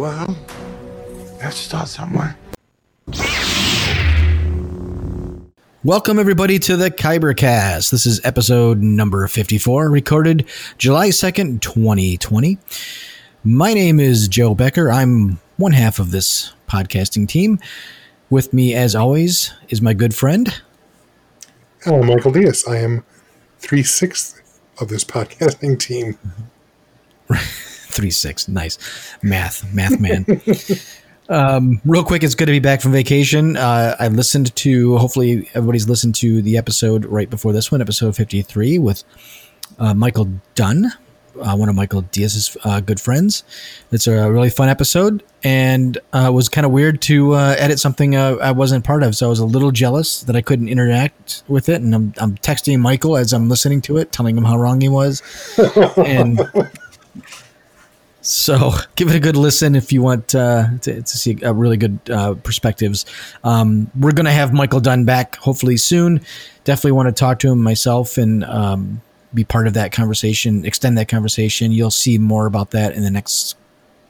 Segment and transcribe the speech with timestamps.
[0.00, 0.34] Well,
[1.42, 2.34] let's start somewhere.
[5.84, 7.90] Welcome, everybody, to the Kybercast.
[7.90, 12.56] This is episode number 54, recorded July 2nd, 2020.
[13.44, 14.90] My name is Joe Becker.
[14.90, 17.58] I'm one half of this podcasting team.
[18.30, 20.62] With me, as always, is my good friend.
[21.84, 22.64] Hello, Michael Diaz.
[22.66, 23.04] I am
[23.58, 24.40] three sixths
[24.80, 26.16] of this podcasting team.
[27.90, 28.78] Three six, nice
[29.22, 30.24] math, math man.
[31.28, 33.56] um, real quick, it's good to be back from vacation.
[33.56, 34.96] Uh, I listened to.
[34.98, 39.04] Hopefully, everybody's listened to the episode right before this one, episode fifty three, with
[39.78, 40.92] uh, Michael Dunn,
[41.40, 43.44] uh, one of Michael Diaz's uh, good friends.
[43.90, 47.78] It's a really fun episode, and uh, it was kind of weird to uh, edit
[47.78, 49.16] something uh, I wasn't part of.
[49.16, 52.36] So I was a little jealous that I couldn't interact with it, and I'm, I'm
[52.36, 55.22] texting Michael as I'm listening to it, telling him how wrong he was,
[55.96, 56.40] and.
[58.22, 61.98] So give it a good listen if you want uh, to, to see really good
[62.10, 63.06] uh, perspectives.
[63.44, 66.20] Um, we're going to have Michael Dunn back hopefully soon.
[66.64, 69.00] Definitely want to talk to him myself and um,
[69.32, 71.72] be part of that conversation, extend that conversation.
[71.72, 73.56] You'll see more about that in the next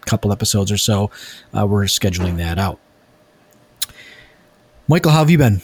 [0.07, 1.11] couple episodes or so.
[1.57, 2.79] Uh, we're scheduling that out.
[4.89, 5.61] Michael, how have you been?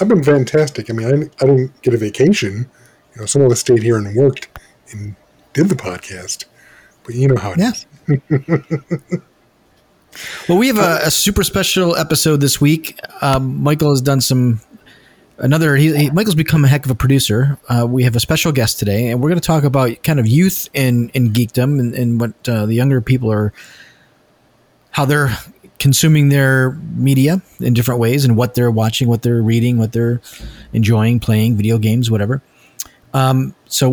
[0.00, 0.90] I've been fantastic.
[0.90, 2.70] I mean, I, didn't- I didn't get a vacation.
[3.14, 4.48] You know, some of us stayed here and worked
[4.90, 5.16] and
[5.52, 6.44] did the podcast.
[7.04, 7.86] But you know how it is.
[8.08, 8.56] Yeah.
[10.48, 13.00] well, we have a, a super special episode this week.
[13.20, 14.60] Um, Michael has done some
[15.38, 15.76] another.
[15.76, 17.58] He, he, Michael's become a heck of a producer.
[17.68, 20.26] Uh, we have a special guest today, and we're going to talk about kind of
[20.26, 23.52] youth in in geekdom and, and what uh, the younger people are,
[24.90, 25.36] how they're
[25.78, 30.20] consuming their media in different ways, and what they're watching, what they're reading, what they're
[30.72, 32.42] enjoying, playing video games, whatever.
[33.14, 33.90] Um, so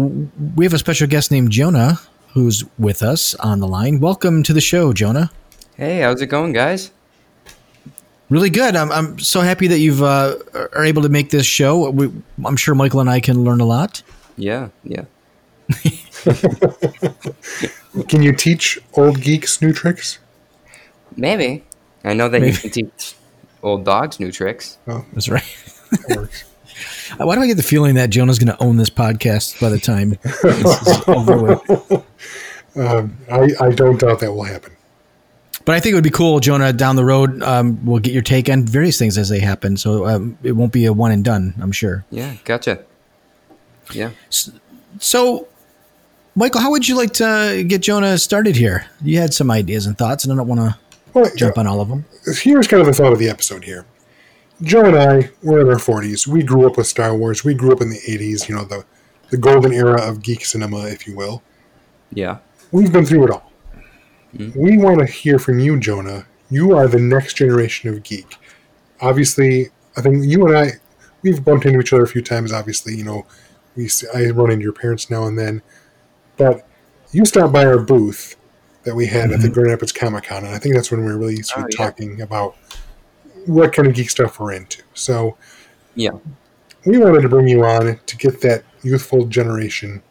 [0.55, 1.99] we have a special guest named Jonah
[2.33, 3.99] who's with us on the line.
[3.99, 5.31] Welcome to the show, Jonah.
[5.75, 6.91] Hey, how's it going, guys?
[8.29, 8.75] Really good.
[8.75, 11.89] I'm, I'm so happy that you've uh, are able to make this show.
[11.89, 12.11] We,
[12.45, 14.03] I'm sure Michael and I can learn a lot.
[14.37, 15.05] Yeah, yeah.
[18.07, 20.19] Can you teach old geeks new tricks?
[21.15, 21.63] Maybe.
[22.03, 22.53] I know that Maybe.
[22.53, 23.15] you can teach
[23.61, 24.77] old dogs new tricks.
[24.87, 25.43] Oh, That's right.
[26.07, 26.43] That works.
[27.17, 29.79] Why do I get the feeling that Jonah's going to own this podcast by the
[29.79, 32.05] time this is over with?
[32.79, 34.73] Um, I, I don't doubt that will happen.
[35.65, 36.71] But I think it would be cool, Jonah.
[36.73, 39.77] Down the road, um, we'll get your take on various things as they happen.
[39.77, 41.53] So um, it won't be a one and done.
[41.61, 42.05] I'm sure.
[42.09, 42.83] Yeah, gotcha.
[43.93, 44.11] Yeah.
[44.99, 45.47] So,
[46.35, 48.85] Michael, how would you like to get Jonah started here?
[49.01, 50.77] You had some ideas and thoughts, and I don't want to
[51.13, 52.05] Well, jump on all of them.
[52.41, 53.85] here's kind of the thought of the episode here.
[54.61, 56.27] Joe and I, we're in our 40s.
[56.27, 57.43] We grew up with Star Wars.
[57.43, 58.83] We grew up in the 80s, you know, the,
[59.29, 61.41] the golden era of geek cinema, if you will.
[62.11, 62.39] Yeah.
[62.71, 63.51] We've been through it all.
[64.35, 64.51] Hmm?
[64.55, 66.25] We want to hear from you, Jonah.
[66.49, 68.37] You are the next generation of geek.
[69.01, 70.71] Obviously, I think you and I,
[71.21, 72.51] we've bumped into each other a few times.
[72.51, 73.25] Obviously, you know,
[73.75, 75.61] we I run into your parents now and then,
[76.37, 76.67] but
[77.11, 78.35] you stopped by our booth
[78.83, 79.53] that we had at the mm-hmm.
[79.53, 81.67] Grand Rapids Comic Con, and I think that's when we were really sort of Oh,
[81.71, 81.85] yeah.
[81.85, 82.55] talking about
[83.45, 84.83] what kind of geek stuff we're into.
[84.93, 85.37] So
[85.95, 86.11] Yeah.
[86.85, 90.01] we wanted to bring you on to get that youthful generation,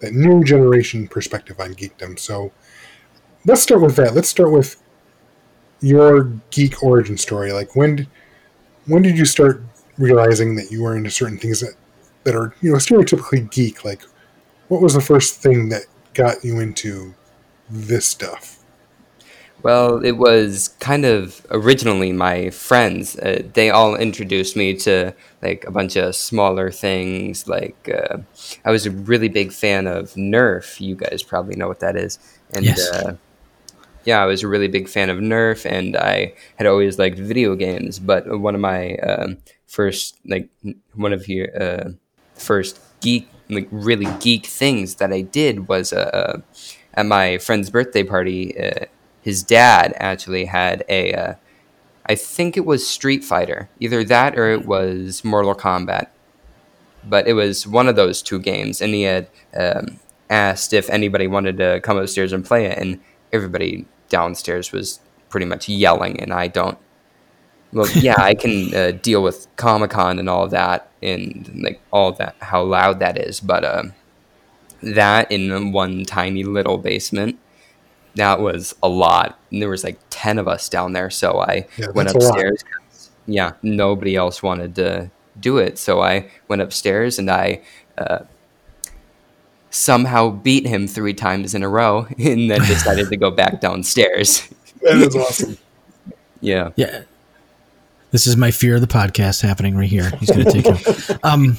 [0.00, 2.18] that new generation perspective on geekdom.
[2.18, 2.52] So
[3.44, 4.14] let's start with that.
[4.14, 4.82] Let's start with
[5.80, 7.52] your geek origin story.
[7.52, 8.06] Like when
[8.86, 9.62] when did you start
[9.98, 11.74] realizing that you were into certain things that
[12.24, 13.84] that are you know stereotypically geek?
[13.84, 14.02] Like
[14.68, 15.82] what was the first thing that
[16.14, 17.14] got you into
[17.70, 18.64] this stuff?
[19.62, 23.16] Well, it was kind of originally my friends.
[23.16, 27.48] Uh, they all introduced me to like a bunch of smaller things.
[27.48, 28.18] Like uh,
[28.64, 30.80] I was a really big fan of Nerf.
[30.80, 32.18] You guys probably know what that is.
[32.50, 32.78] And Yes.
[32.78, 33.16] uh,
[34.04, 37.54] yeah, I was a really big fan of Nerf, and I had always liked video
[37.56, 37.98] games.
[37.98, 40.48] But one of my um, first, like,
[40.94, 41.90] one of your uh,
[42.34, 46.40] first geek, like, really geek things that I did was uh, uh,
[46.94, 48.54] at my friend's birthday party.
[49.26, 51.34] His dad actually had a, uh,
[52.08, 56.06] I think it was Street Fighter, either that or it was Mortal Kombat.
[57.02, 59.26] But it was one of those two games, and he had
[59.58, 59.98] um,
[60.30, 63.00] asked if anybody wanted to come upstairs and play it, and
[63.32, 66.78] everybody downstairs was pretty much yelling, and I don't.
[67.72, 71.80] Well, yeah, I can uh, deal with Comic Con and all of that, and like
[71.90, 73.82] all that, how loud that is, but uh,
[74.82, 77.40] that in one tiny little basement,
[78.16, 79.38] that was a lot.
[79.50, 82.18] And there was like ten of us down there, so I Yeah, went that's a
[82.18, 82.30] lot.
[82.32, 82.64] upstairs.
[83.26, 85.10] Yeah, nobody else wanted to
[85.40, 87.60] do it, so I went upstairs and I
[87.98, 88.20] uh,
[89.70, 94.48] somehow beat him three times in a row, and then decided to go back downstairs.
[94.82, 95.58] That is awesome.
[96.42, 96.70] Yeah.
[96.76, 97.02] Yeah.
[98.10, 100.10] This is my fear of the podcast happening right here.
[100.20, 101.18] He's going to take him.
[101.22, 101.56] Um,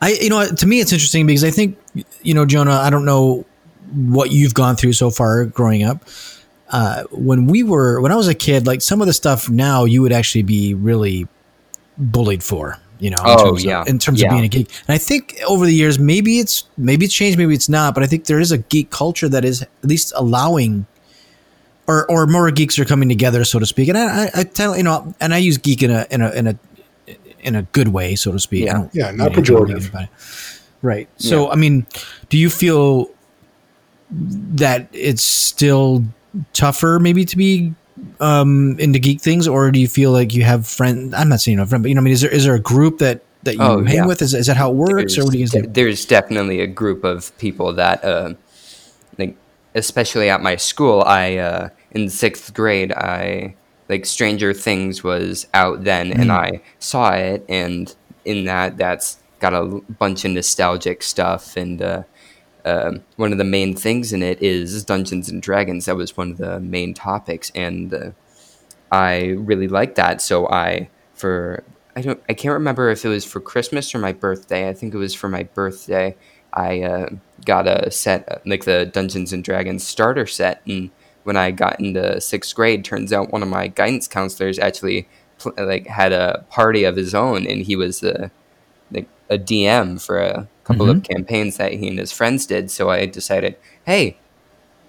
[0.00, 1.78] I, you know, to me, it's interesting because I think,
[2.22, 3.46] you know, Jonah, I don't know
[3.94, 6.02] what you've gone through so far growing up.
[6.70, 9.84] Uh, when we were, when I was a kid, like some of the stuff now
[9.84, 11.28] you would actually be really
[11.98, 13.82] bullied for, you know, in Oh, terms yeah.
[13.82, 14.28] of, in terms Yeah.
[14.28, 14.70] of being a geek.
[14.88, 18.02] And I think over the years, maybe it's, maybe it's changed, maybe it's not, but
[18.02, 20.86] I think there is a geek culture that is at least allowing
[21.88, 23.88] or or more geeks are coming together, so to speak.
[23.88, 26.30] And I, I, I tell you know, and I use geek in a in a
[26.30, 26.58] in a
[27.40, 28.62] in a good way, so to speak.
[28.62, 28.72] I Yeah.
[28.72, 29.92] don't Yeah, not really feel pejorative.
[29.92, 30.62] negative.
[30.80, 31.08] Right.
[31.16, 31.86] So, I mean,
[32.28, 33.10] do you feel
[34.12, 36.04] that it's still
[36.52, 37.72] tougher, maybe, to be
[38.20, 41.14] um, into geek things, or do you feel like you have friends?
[41.14, 42.54] I'm not saying you have friend, but you know, I mean, is there is there
[42.54, 44.06] a group that that you Oh, hang yeah.
[44.06, 44.22] with?
[44.22, 45.62] Is, is that how it works, or what do you guys do?
[45.68, 48.34] there's definitely a group of people that uh,
[49.18, 49.36] like
[49.74, 53.54] especially at my school i uh, in sixth grade i
[53.88, 57.94] like stranger things was out then and i saw it and
[58.26, 59.64] in that that's got a
[59.98, 62.02] bunch of nostalgic stuff and uh,
[62.64, 66.30] um, one of the main things in it is dungeons and dragons that was one
[66.30, 68.10] of the main topics and uh,
[68.92, 70.20] I really liked that.
[70.20, 71.64] So I for
[71.96, 74.68] I don't I can't remember if it was for Christmas or my birthday.
[74.68, 76.14] I think it was for my birthday.
[76.52, 77.08] I uh,
[77.46, 80.90] got a set uh, like the Dungeons and Dragons starter set, and
[81.24, 85.54] when I got into sixth grade, turns out one of my guidance counselors actually pl-
[85.56, 88.30] like had a party of his own, and he was the
[88.90, 92.70] like a DM for a couple of campaigns that he and his friends did.
[92.70, 94.16] So I decided, hey,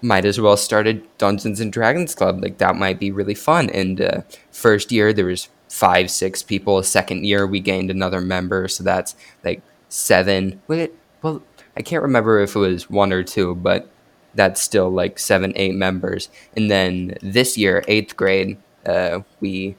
[0.02, 2.42] might as well start a Dungeons and Dragons club.
[2.42, 3.70] Like that might be really fun.
[3.70, 6.82] And uh, first year there was five, six people.
[6.82, 10.60] Second year we gained another member, so that's like seven.
[10.68, 10.92] Wait,
[11.22, 11.42] well,
[11.76, 13.88] I can't remember if it was one or two, but
[14.34, 16.28] that's still like seven, eight members.
[16.56, 19.76] And then this year, eighth grade, uh, we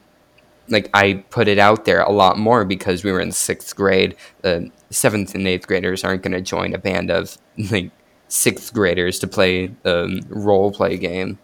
[0.68, 4.16] like I put it out there a lot more because we were in sixth grade.
[4.42, 7.38] The seventh and eighth graders aren't going to join a band of
[7.70, 7.90] like
[8.28, 11.38] sixth graders to play a role play game.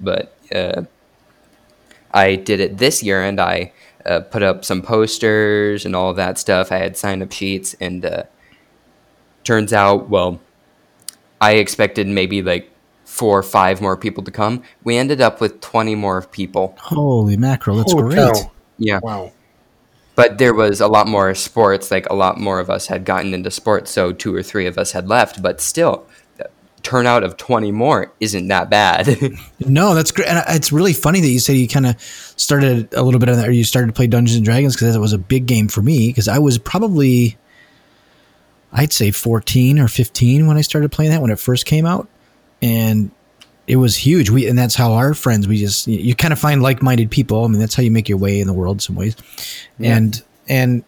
[0.00, 0.84] But uh,
[2.12, 3.72] I did it this year, and I
[4.06, 6.72] uh, put up some posters and all that stuff.
[6.72, 8.22] I had sign up sheets, and uh,
[9.44, 10.40] turns out, well,
[11.40, 12.70] I expected maybe like
[13.10, 14.62] four or five more people to come.
[14.84, 16.74] We ended up with twenty more people.
[16.78, 18.34] Holy mackerel, that's Holy great.
[18.34, 18.52] cow.
[18.78, 19.00] Yeah.
[19.02, 19.32] Wow.
[20.14, 23.34] but there was a lot more sports like a lot more of us had gotten
[23.34, 26.06] into sports so two or three of us had left but still
[26.82, 29.06] turnout of 20 more isn't that bad
[29.66, 30.28] No, that's great.
[30.28, 32.00] And it's really funny that you said you kind of
[32.36, 34.94] started a little bit on that, or you started to play Dungeons and Dragons because
[34.94, 36.08] that was a big game for me.
[36.08, 37.36] Because I was probably,
[38.72, 42.08] I'd say 14 or 15 when I started playing that when it first came out,
[42.62, 43.10] and
[43.66, 44.30] it was huge.
[44.30, 45.46] We and that's how our friends.
[45.46, 47.44] We just you, you kind of find like minded people.
[47.44, 49.16] I mean, that's how you make your way in the world in some ways,
[49.78, 50.84] and and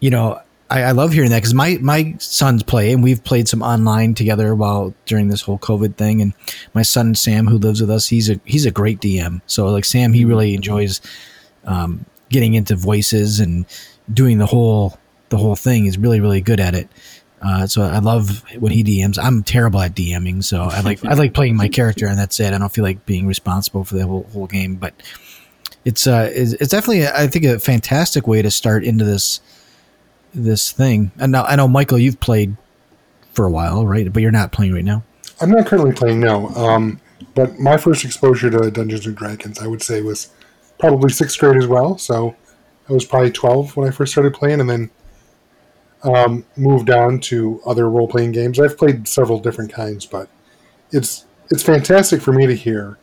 [0.00, 0.40] you know.
[0.68, 4.14] I, I love hearing that because my, my sons play and we've played some online
[4.14, 6.20] together while during this whole COVID thing.
[6.20, 6.34] And
[6.74, 9.42] my son Sam, who lives with us, he's a he's a great DM.
[9.46, 11.00] So like Sam, he really enjoys
[11.66, 13.64] um, getting into voices and
[14.12, 15.84] doing the whole the whole thing.
[15.84, 16.88] He's really really good at it.
[17.42, 19.18] Uh, so I love when he DMs.
[19.22, 22.54] I'm terrible at DMing, so I like I like playing my character, and that's it.
[22.54, 24.94] I don't feel like being responsible for the whole, whole game, but
[25.84, 29.40] it's uh it's, it's definitely I think a fantastic way to start into this
[30.34, 31.12] this thing.
[31.18, 32.56] And now I know Michael, you've played
[33.32, 34.10] for a while, right?
[34.10, 35.04] But you're not playing right now.
[35.40, 36.48] I'm not currently playing no.
[36.48, 37.00] um,
[37.34, 40.30] but my first exposure to Dungeons and Dragons, I would say, was
[40.78, 41.98] probably sixth grade as well.
[41.98, 42.34] So
[42.88, 44.90] I was probably 12 when I first started playing, and then
[46.02, 48.60] um, moved on to other role playing games.
[48.60, 50.28] I've played several different kinds, but
[50.92, 52.98] it's it's fantastic for me to hear,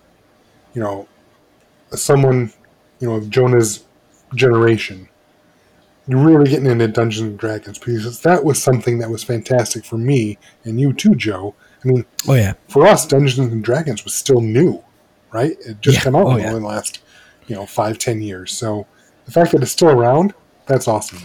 [0.74, 1.08] you know,
[1.92, 2.52] someone,
[3.00, 3.86] you know, of Jonah's
[4.36, 5.08] generation.
[6.08, 9.98] You're really getting into Dungeons and Dragons because that was something that was fantastic for
[9.98, 11.56] me and you too, Joe.
[11.84, 14.84] I mean, Oh yeah, for us, Dungeons and Dragons was still new,
[15.32, 15.56] right?
[15.66, 16.04] It just Yeah.
[16.04, 16.52] come out Oh, in yeah.
[16.54, 17.00] the last,
[17.48, 18.52] you know, five ten years.
[18.52, 18.86] So
[19.26, 20.34] the fact that it's still around,
[20.66, 21.20] that's awesome.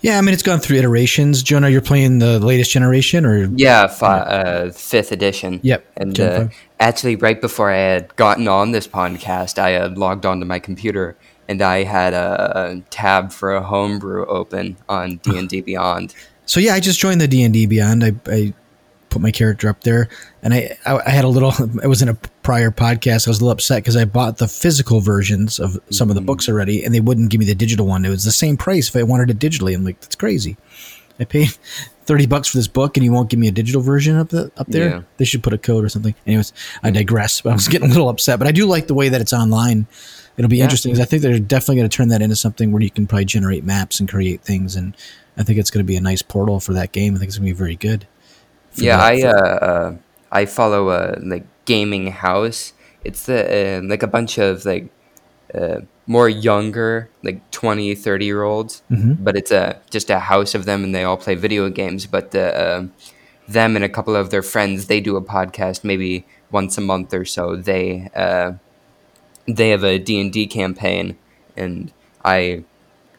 [0.00, 1.42] Yeah, I mean it's gone through iterations.
[1.42, 5.60] Jonah, you're playing the latest generation, or Yeah, fi- uh, fifth edition.
[5.62, 6.48] Yep, And uh,
[6.80, 11.16] actually, right before I had gotten on this podcast, I had logged onto my computer
[11.48, 16.14] and I had a, a tab for a homebrew open on D and D Beyond.
[16.44, 18.02] So yeah, I just joined the D and D Beyond.
[18.02, 18.52] I, I
[19.12, 20.08] put my character up there,
[20.42, 21.52] and I, I I had a little.
[21.82, 23.28] I was in a prior podcast.
[23.28, 26.20] I was a little upset because I bought the physical versions of some of the
[26.20, 26.26] mm-hmm.
[26.26, 28.04] books already, and they wouldn't give me the digital one.
[28.04, 29.74] It was the same price if I wanted it digitally.
[29.74, 30.56] I'm like, that's crazy.
[31.20, 31.48] I paid
[32.06, 34.50] thirty bucks for this book, and you won't give me a digital version of the
[34.56, 34.88] up there.
[34.88, 35.02] Yeah.
[35.18, 36.14] They should put a code or something.
[36.26, 36.52] Anyways,
[36.82, 37.42] I digress.
[37.42, 38.38] But I was getting a little upset.
[38.38, 39.86] But I do like the way that it's online.
[40.38, 42.80] It'll be interesting 'cause I think they're definitely going to turn that into something where
[42.80, 44.96] you can probably generate maps and create things, and
[45.36, 47.14] I think it's going to be a nice portal for that game.
[47.14, 48.06] I think it's going to be very good.
[48.76, 49.96] Yeah, I uh, uh,
[50.30, 52.72] I follow a like gaming house.
[53.04, 54.88] It's the uh, like a bunch of like
[55.54, 58.82] uh, more younger, like 20, 30 year olds,
[59.18, 62.06] but it's a just a house of them, and they all play video games.
[62.06, 62.86] But the uh,
[63.48, 67.12] them and a couple of their friends, they do a podcast maybe once a month
[67.14, 67.56] or so.
[67.56, 68.52] They uh,
[69.46, 71.18] they have a D and D campaign,
[71.56, 71.92] and
[72.24, 72.64] I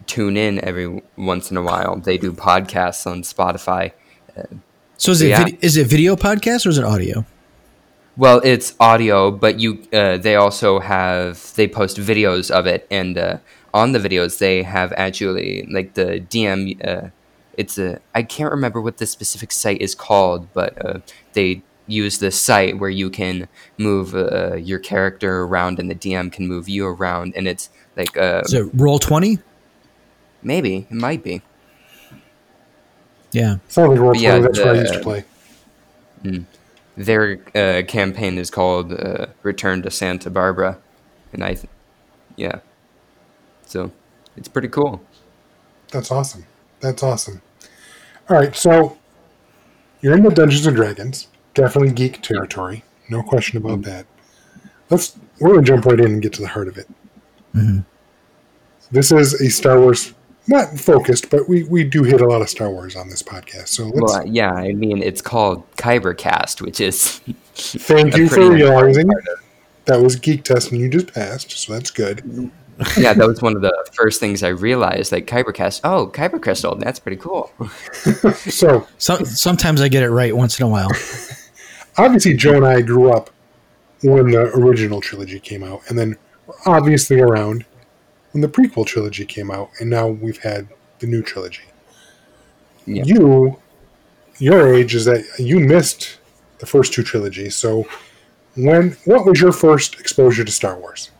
[0.05, 1.95] tune in every once in a while.
[1.97, 3.91] They do podcasts on Spotify.
[5.03, 5.43] So is it Yeah.
[5.43, 7.25] vid- is it video podcast or is it audio?
[8.15, 13.17] Well, it's audio, but you uh, they also have they post videos of it, and
[13.17, 13.37] uh,
[13.73, 16.59] on the videos they have actually like the DM.
[16.87, 17.09] Uh,
[17.57, 20.99] it's a I can't remember what the specific site is called, but uh,
[21.33, 26.31] they use this site where you can move uh, your character around, and the DM
[26.31, 29.39] can move you around, and it's like uh, Is it roll twenty?
[30.43, 31.41] maybe it might be.
[33.33, 33.57] Yeah.
[33.67, 35.25] Sounds like roll Yeah, 20, that's where I used to play.
[36.95, 40.77] Their uh, campaign is called uh, "Return to Santa Barbara,"
[41.33, 41.67] and I, th-
[42.35, 42.59] yeah,
[43.65, 43.91] so
[44.37, 45.01] it's pretty cool.
[45.91, 46.45] That's awesome.
[46.81, 47.41] That's awesome.
[48.29, 48.97] All right, so
[50.01, 54.05] you're in the Dungeons and Dragons, definitely geek territory, no question about that.
[54.91, 56.87] Let's we're gonna jump right in and get to the heart of it.
[58.91, 60.13] This is a Star Wars,
[60.47, 63.69] not focused, but we we do hit a lot of Star Wars on this podcast.
[63.69, 67.19] So let's Well, yeah, I mean it's called Kybercast, which is
[67.55, 69.09] thank you for realizing
[69.85, 72.51] that was geek test and you just passed, so that's good.
[72.97, 75.11] yeah, that was one of the first things I realized.
[75.11, 77.51] Like Kybercast, oh, Kyber Crystal, that's pretty cool.
[78.33, 80.89] So So, sometimes I get it right once in a while.
[81.97, 83.29] obviously Joe and I grew up
[84.01, 86.17] when the original trilogy came out, and then
[86.65, 87.65] obviously around
[88.33, 90.67] when the prequel trilogy came out, and now we've had
[90.99, 91.63] the new trilogy.
[92.85, 93.59] You,
[94.39, 96.19] your age is that you missed
[96.57, 97.55] the first two trilogies.
[97.55, 97.87] So,
[98.55, 101.11] when what was your first exposure to Star Wars?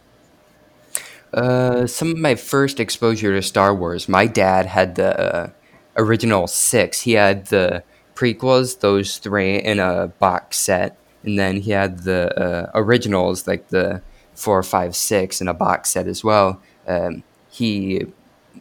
[1.33, 5.49] Uh, some of my first exposure to Star Wars, my dad had the uh,
[5.95, 7.01] original six.
[7.01, 7.83] He had the
[8.15, 13.69] prequels, those three, in a box set, and then he had the uh, originals, like
[13.69, 14.01] the
[14.35, 16.61] four, five, six, in a box set as well.
[16.87, 18.05] Um, he,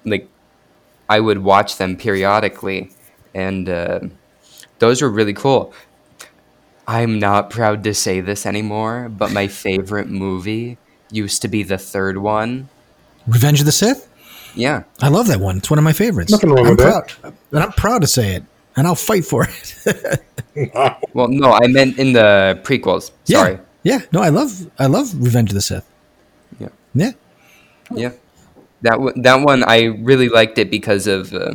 [0.05, 0.29] like,
[1.09, 2.91] I would watch them periodically,
[3.35, 4.01] and uh,
[4.79, 5.73] those were really cool.
[6.87, 10.79] I'm not proud to say this anymore, but my favorite movie
[11.11, 12.69] used to be the third one.
[13.27, 14.09] Revenge of the Sith.
[14.55, 14.83] Yeah.
[15.01, 15.59] I love that one.
[15.59, 16.31] It's one of my favorites.
[16.31, 17.09] Nothing wrong I'm with that.
[17.09, 18.45] proud, and I'm proud to say it,
[18.77, 20.19] and I'll fight for it.
[21.15, 23.11] Well, no, I meant in the prequels.
[23.25, 23.59] Sorry.
[23.83, 23.99] Yeah.
[24.01, 24.01] Yeah.
[24.13, 25.89] No, I love I love Revenge of the Sith.
[26.61, 26.69] Yeah.
[26.95, 27.13] Yeah.
[27.95, 28.13] Yeah.
[28.83, 31.55] That one, that one, I really liked it because of uh,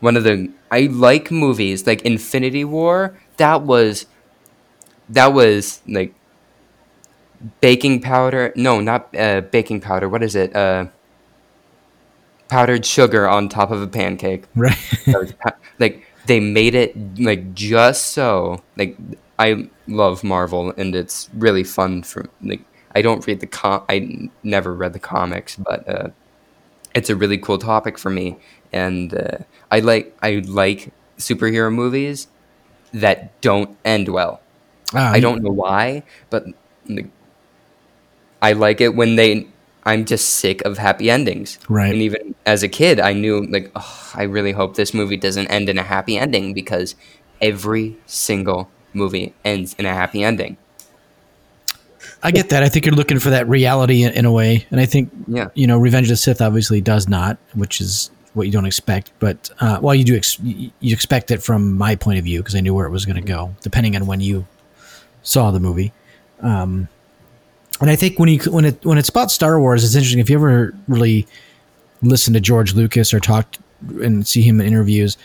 [0.00, 0.50] one of the.
[0.70, 3.18] I like movies like Infinity War.
[3.38, 4.06] That was,
[5.08, 6.14] that was like
[7.60, 8.52] baking powder.
[8.56, 10.08] No, not uh, baking powder.
[10.08, 10.54] What is it?
[10.54, 10.86] Uh,
[12.48, 14.44] powdered sugar on top of a pancake.
[14.54, 14.76] Right.
[15.06, 18.96] That was pa- like they made it like just so like
[19.38, 22.62] I love Marvel and it's really fun for like
[22.94, 26.08] I don't read the com I never read the comics but uh,
[26.94, 28.36] it's a really cool topic for me
[28.72, 29.38] and uh,
[29.70, 32.28] I like I like superhero movies
[32.92, 34.40] that don't end well.
[34.94, 36.44] Ah, I don't know why, but
[38.42, 39.48] I like it when they.
[39.86, 41.58] I'm just sick of happy endings.
[41.68, 41.92] Right.
[41.92, 45.46] And even as a kid, I knew like, oh, I really hope this movie doesn't
[45.48, 46.94] end in a happy ending because
[47.42, 50.56] every single movie ends in a happy ending.
[52.24, 52.62] I get that.
[52.62, 55.48] I think you're looking for that reality in, in a way, and I think Yeah.
[55.54, 59.12] you know, Revenge of the Sith obviously does not, which is what you don't expect.
[59.20, 62.54] But uh, well, you do ex- you expect it from my point of view because
[62.54, 64.46] I knew where it was going to go, depending on when you
[65.22, 65.92] saw the movie.
[66.40, 66.88] Um,
[67.80, 70.20] and I think when you when it when it's about Star Wars, it's interesting.
[70.20, 71.26] If you ever really
[72.02, 73.56] listen to George Lucas or talk
[74.00, 75.16] and see him in interviews,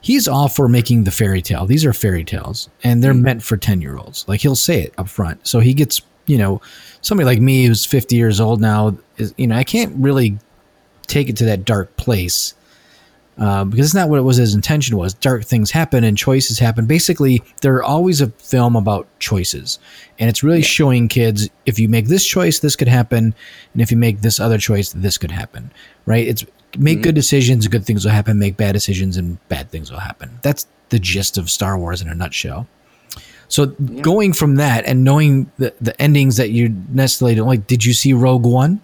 [0.00, 1.66] he's all for making the fairy tale.
[1.66, 4.24] These are fairy tales, and they're meant for ten year olds.
[4.26, 6.60] Like he'll say it up front, so he gets you know
[7.00, 10.38] somebody like me who's fifty years old now is you know I can't really
[11.06, 12.54] take it to that dark place
[13.38, 15.14] uh, because it's not what it was his intention was.
[15.14, 16.86] Dark things happen and choices happen.
[16.86, 19.78] Basically, there are always a film about choices,
[20.18, 23.34] and it's really showing kids if you make this choice, this could happen,
[23.72, 25.70] and if you make this other choice, this could happen.
[26.04, 26.26] Right?
[26.26, 26.44] It's
[26.76, 28.38] make good decisions, good things will happen.
[28.38, 30.38] Make bad decisions, and bad things will happen.
[30.42, 32.66] That's the gist of Star Wars in a nutshell.
[33.48, 37.84] So going from that and knowing the, the endings that you necessarily don't like, did
[37.84, 38.82] you see Rogue One?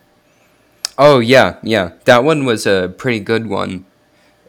[0.97, 1.93] Oh yeah, yeah.
[2.05, 3.85] That one was a pretty good one.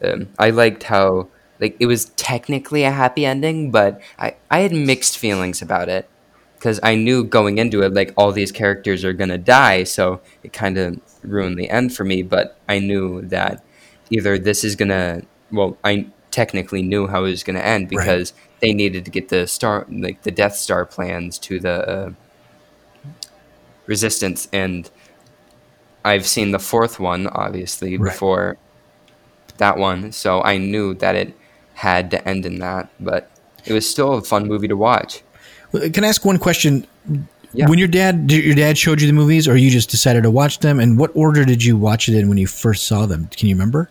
[0.02, 1.28] Um, I liked how
[1.60, 6.08] like it was technically a happy ending, but I I had mixed feelings about it
[6.54, 10.52] because I knew going into it like all these characters are gonna die, so it
[10.52, 12.22] kind of ruined the end for me.
[12.22, 13.64] But I knew that
[14.10, 18.72] either this is gonna well, I technically knew how it was gonna end because they
[18.72, 22.10] needed to get the star like the Death Star plans to the uh,
[23.86, 24.90] Resistance and.
[26.04, 28.12] I've seen the fourth one, obviously, Right.
[28.12, 28.58] before
[29.56, 31.34] that one, so I knew that it
[31.74, 33.28] had to end in that, but
[33.64, 35.22] it was still a fun movie to watch.
[35.92, 36.86] Can I ask one question?
[37.52, 37.68] Yeah.
[37.68, 40.30] When your dad, did your dad showed you the movies, or you just decided to
[40.30, 40.78] watch them?
[40.78, 43.28] And what order did you watch it in when you first saw them?
[43.36, 43.90] Can you remember?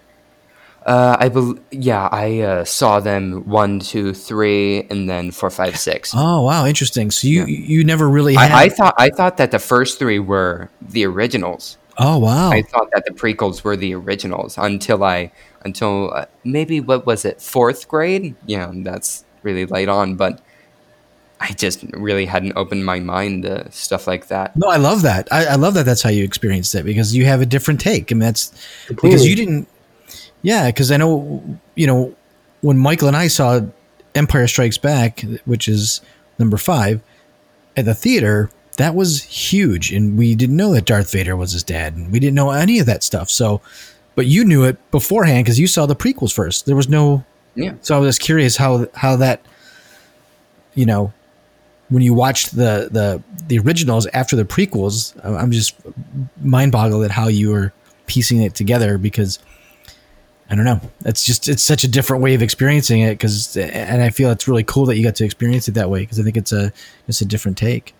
[0.85, 5.79] Uh, I bel yeah, I uh, saw them one, two, three, and then four, five,
[5.79, 6.11] six.
[6.15, 7.09] Oh, wow, interesting.
[7.09, 8.51] So you you never really had.
[8.51, 11.77] I, I thought I thought that the first three were the originals.
[11.97, 12.51] oh, wow.
[12.51, 15.31] I thought that the prequels were the originals until I
[15.63, 18.35] until uh, maybe what was it fourth grade?
[18.45, 20.41] Yeah, that's really late on, but
[21.39, 24.55] I just really hadn't opened my mind to stuff like that.
[24.55, 25.27] no, I love that.
[25.31, 25.85] I, I love that.
[25.85, 28.11] That's how you experienced it because you have a different take.
[28.11, 28.53] I mean, that's
[28.87, 29.67] because you didn't.
[30.45, 31.41] Yeah, because I know
[31.73, 32.15] you know
[32.61, 33.61] when Michael and I saw
[34.13, 36.01] Empire Strikes Back, which is
[36.37, 37.01] number five,
[37.75, 38.51] at the theater.
[38.77, 42.19] That was huge, and we didn't know that Darth Vader was his dad, and we
[42.19, 43.29] didn't know any of that stuff.
[43.29, 43.61] So,
[44.15, 46.65] but you knew it beforehand because you saw the prequels first.
[46.67, 47.23] There was no
[47.55, 47.73] Yeah.
[47.81, 49.41] So I was curious how how that,
[50.75, 51.11] you know,
[51.89, 55.73] when you watched the the the originals after the prequels, I'm just
[56.43, 57.71] mind boggled at how you were
[58.05, 59.39] piecing it together because
[60.49, 60.79] I don't know.
[61.05, 64.47] It's just it's such a different way of experiencing it because, and I feel it's
[64.47, 66.71] really cool that you got to experience it that way because I think it's a
[67.07, 67.95] it's a different take.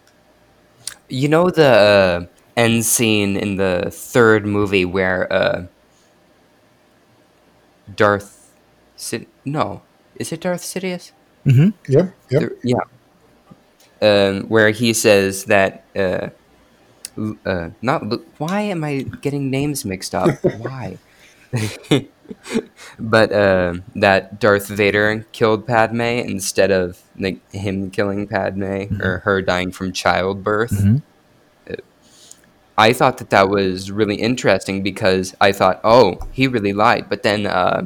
[1.09, 5.65] You know the uh, end scene in the third movie where uh,
[7.95, 8.51] Darth
[8.95, 9.81] Sid- no,
[10.15, 11.11] is it Darth Sidious?
[11.45, 11.73] Yep.
[11.87, 12.13] Yep.
[12.29, 12.77] There- yeah.
[14.01, 16.29] Um, where he says that uh,
[17.45, 20.29] uh, not Lu- why am I getting names mixed up?
[20.59, 20.97] why?
[22.99, 29.41] but uh, that Darth Vader killed Padme instead of like him killing Padme or her
[29.41, 30.71] dying from childbirth.
[30.71, 31.01] Mhm.
[31.69, 31.75] Uh,
[32.77, 37.09] I thought that that was really interesting because I thought, oh, he really lied.
[37.09, 37.85] But then uh,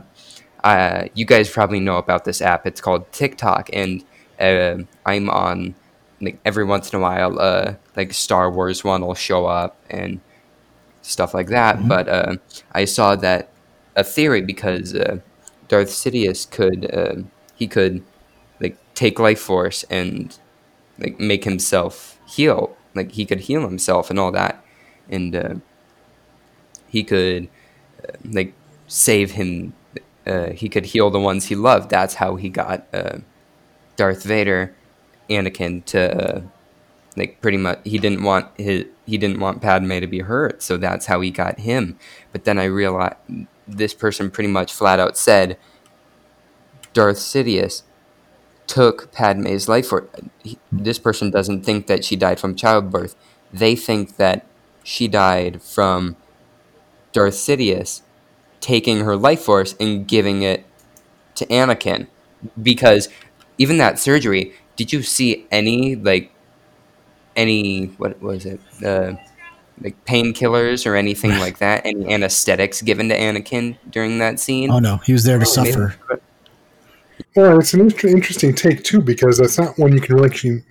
[0.63, 2.65] uh, you guys probably know about this app.
[2.65, 4.03] It's called TikTok, and
[4.39, 5.75] uh, I'm on
[6.21, 7.39] like every once in a while.
[7.39, 10.19] Uh, like Star Wars one will show up and
[11.01, 11.87] stuff like that.
[11.87, 12.35] But uh,
[12.73, 13.49] I saw that
[13.99, 15.19] a theory because uh,
[15.67, 17.15] Darth Sidious could uh,
[17.55, 18.03] he could
[18.59, 20.37] like take life force and
[20.97, 22.75] like make himself heal.
[22.95, 24.63] Like he could heal himself and all that,
[25.09, 25.55] and uh,
[26.87, 27.49] he could
[28.03, 28.53] uh, like
[28.87, 29.73] save him.
[30.25, 31.89] Uh, he could heal the ones he loved.
[31.89, 33.19] That's how he got uh,
[33.95, 34.75] Darth Vader,
[35.29, 36.43] Anakin to
[37.15, 37.79] like pretty much.
[37.83, 41.31] He didn't want his he didn't want Padme to be hurt, so that's how he
[41.31, 41.97] got him.
[42.31, 43.15] But then I realized
[43.77, 45.57] this person pretty much flat out said
[46.93, 47.83] Darth Sidious
[48.67, 50.09] took Padme's life for
[50.71, 53.15] this person doesn't think that she died from childbirth.
[53.51, 54.45] They think that
[54.83, 56.15] she died from
[57.11, 58.01] Darth Sidious
[58.59, 60.65] taking her life force and giving it
[61.35, 62.07] to Anakin
[62.61, 63.09] because
[63.57, 66.31] even that surgery, did you see any like
[67.35, 68.59] any what was it?
[68.83, 69.13] Uh
[69.81, 71.85] like painkillers or anything like that?
[71.85, 74.69] Any anesthetics given to Anakin during that scene?
[74.71, 75.95] Oh no, he was there to Maybe- suffer.
[77.35, 80.63] Well, it's an inter- interesting take too because that's not one you can really actually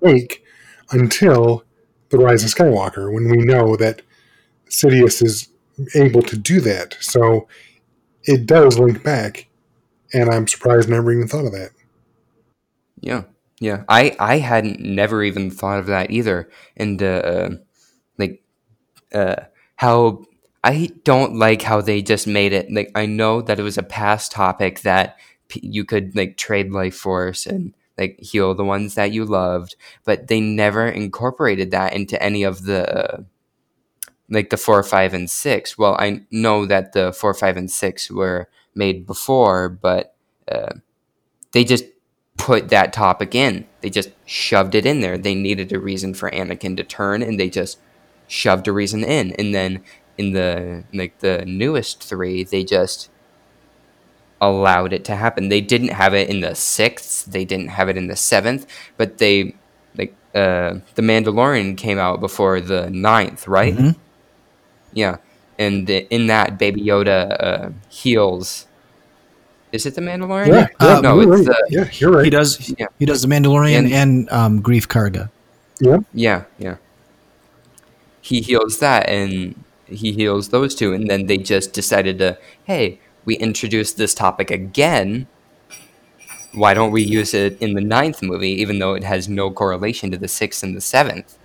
[0.00, 0.44] make
[0.90, 1.64] until
[2.10, 4.02] the Rise of Skywalker, when we know that
[4.68, 5.48] Sidious is
[5.94, 6.96] able to do that.
[7.00, 7.48] So
[8.24, 9.48] it does link back,
[10.12, 11.70] and I'm surprised I never even thought of that.
[13.00, 13.24] Yeah,
[13.58, 13.82] yeah.
[13.88, 17.50] I I hadn't never even thought of that either, and uh,
[19.14, 19.36] uh,
[19.76, 20.24] how
[20.64, 22.70] I don't like how they just made it.
[22.72, 26.70] Like I know that it was a past topic that p- you could like trade
[26.72, 31.94] life force and like heal the ones that you loved, but they never incorporated that
[31.94, 33.26] into any of the
[34.28, 35.76] like the four, five, and six.
[35.76, 40.14] Well, I know that the four, five, and six were made before, but
[40.50, 40.74] uh,
[41.52, 41.84] they just
[42.38, 43.66] put that topic in.
[43.80, 45.18] They just shoved it in there.
[45.18, 47.78] They needed a reason for Anakin to turn, and they just
[48.32, 49.32] shoved a reason in.
[49.32, 49.82] And then
[50.16, 53.10] in the like the newest three, they just
[54.40, 55.48] allowed it to happen.
[55.48, 57.26] They didn't have it in the sixth.
[57.26, 58.66] They didn't have it in the seventh,
[58.96, 59.54] but they
[59.96, 63.74] like uh, the Mandalorian came out before the ninth, right?
[63.76, 63.96] Mhm.
[64.94, 65.16] Yeah,
[65.58, 68.66] and the, in that, Baby Yoda uh, heals.
[69.72, 70.48] Is it the Mandalorian?
[70.48, 71.56] Yeah, Uh, no, you're it's right.
[71.70, 72.24] the yeah, you're right.
[72.24, 72.74] He does.
[72.78, 72.88] Yeah.
[72.98, 75.30] He does the Mandalorian And- and, um, Greef Karga.
[75.80, 76.76] Yeah, Yeah, yeah.
[78.22, 82.98] He heals that and he heals those two, and then they just decided to, hey,
[83.24, 85.26] we introduced this topic again.
[86.54, 90.10] Why don't we use it in the ninth movie, even though it has no correlation
[90.10, 91.36] to the sixth and the seventh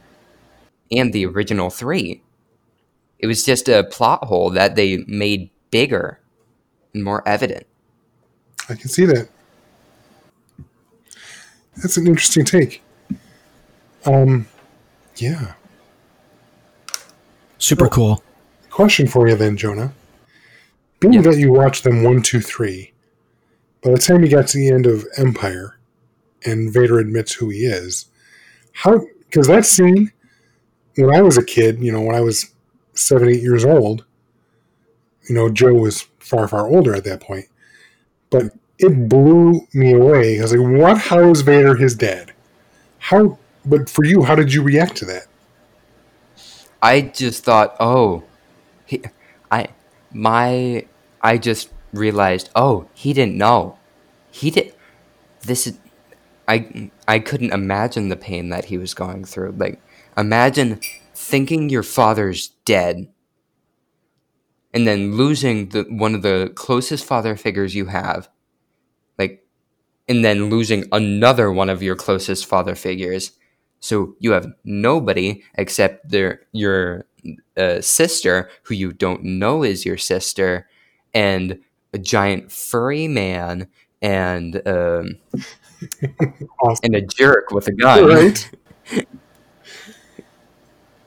[0.92, 2.22] and the original three?
[3.20, 6.20] It was just a plot hole that they made bigger
[6.94, 7.66] and more evident.
[8.70, 9.30] I can see that.
[11.78, 12.82] That's an interesting take.
[14.06, 14.48] Um,
[15.18, 15.54] yeah.
[17.68, 18.24] Super cool.
[18.70, 19.92] Question for you then, Jonah.
[21.02, 21.22] Being Yeah.
[21.24, 22.94] that you watched them one, two, three,
[23.82, 25.76] by the time you got to the end of Empire
[26.46, 28.06] and Vader admits who he is,
[28.72, 30.14] how, because that scene,
[30.96, 32.54] when I was a kid, you know, when I was
[32.94, 34.06] seven, eight years old,
[35.28, 37.48] you know, Joe was far, far older at that point,
[38.30, 38.44] but
[38.80, 40.40] it blew me away.
[40.40, 40.98] I was like, what?
[40.98, 42.32] How is Vader his dad?
[43.00, 45.28] How, but for you, how did you react to that?
[46.82, 48.24] I just thought, oh,
[48.86, 49.04] he,
[49.52, 49.70] I,
[50.14, 50.86] my,
[51.22, 53.78] I just realized, oh, he didn't know.
[54.30, 54.74] He did.
[55.42, 55.80] This is,
[56.48, 59.56] I, I couldn't imagine the pain that he was going through.
[59.58, 59.82] Like,
[60.16, 60.80] imagine
[61.14, 63.08] thinking your father's dead,
[64.74, 68.30] and then losing the one of the closest father figures you have,
[69.18, 69.44] like,
[70.08, 73.32] and then losing another one of your closest father figures.
[73.80, 77.06] So you have nobody except their your
[77.58, 80.68] uh, sister, who you don't know is your sister,
[81.14, 81.60] and
[81.94, 83.68] a giant furry man,
[84.02, 85.18] and um,
[86.60, 86.82] Awesome.
[86.84, 88.06] and a jerk with a gun.
[88.06, 88.52] Right?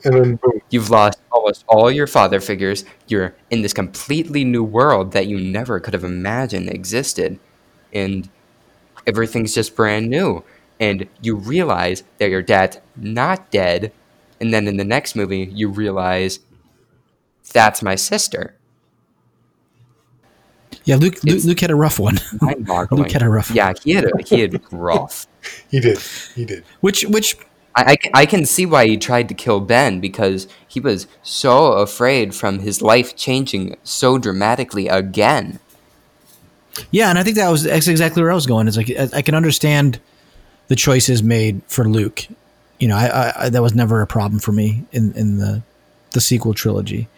[0.04, 0.60] and then boom.
[0.70, 2.84] You've lost almost all your father figures.
[3.06, 7.38] You're in this completely new world that you never could have imagined existed.
[7.92, 8.28] And
[9.06, 10.44] everything's just brand new.
[10.80, 13.92] And you realize that your dad's not dead.
[14.40, 16.40] And then in the next movie, you realize
[17.52, 18.54] that's my sister.
[20.84, 22.18] Yeah, Luke, Luke, It's- Luke had a rough one.
[22.90, 23.50] Luke had a rough.
[23.50, 25.26] Yeah, he had a he had rough.
[25.70, 25.98] He did.
[26.34, 26.64] He did.
[26.80, 27.36] Which which
[27.76, 31.72] I, I, I can see why he tried to kill Ben because he was so
[31.72, 35.58] afraid from his life changing so dramatically again.
[36.90, 38.66] Yeah, and I think that was that's exactly where I was going.
[38.66, 40.00] Is like I, I can understand
[40.70, 42.26] the choices made for Luke.
[42.78, 45.62] You know, I, I, that was never a problem for me in in the
[46.12, 47.08] the sequel trilogy.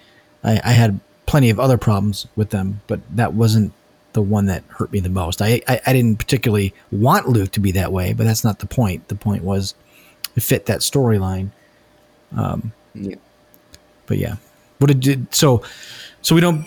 [0.43, 3.73] I, I had plenty of other problems with them, but that wasn't
[4.15, 5.41] the one that hurt me the most.
[5.43, 8.67] I, I I didn't particularly want Luke to be that way, but that's not the
[8.67, 9.07] point.
[9.09, 9.75] The point was
[10.35, 11.51] it fit that storyline.
[12.35, 13.17] Um, Yeah.
[14.07, 14.37] but yeah,
[14.79, 15.63] what did so
[16.23, 16.65] so we don't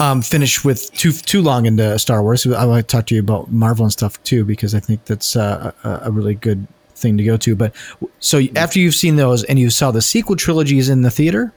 [0.00, 2.46] um, finish with too too long into Star Wars.
[2.46, 5.36] I want to talk to you about Marvel and stuff too because I think that's
[5.36, 7.54] uh, a, a really good thing to go to.
[7.56, 7.74] But
[8.20, 11.52] so after you've seen those and you saw the sequel trilogies in the theater,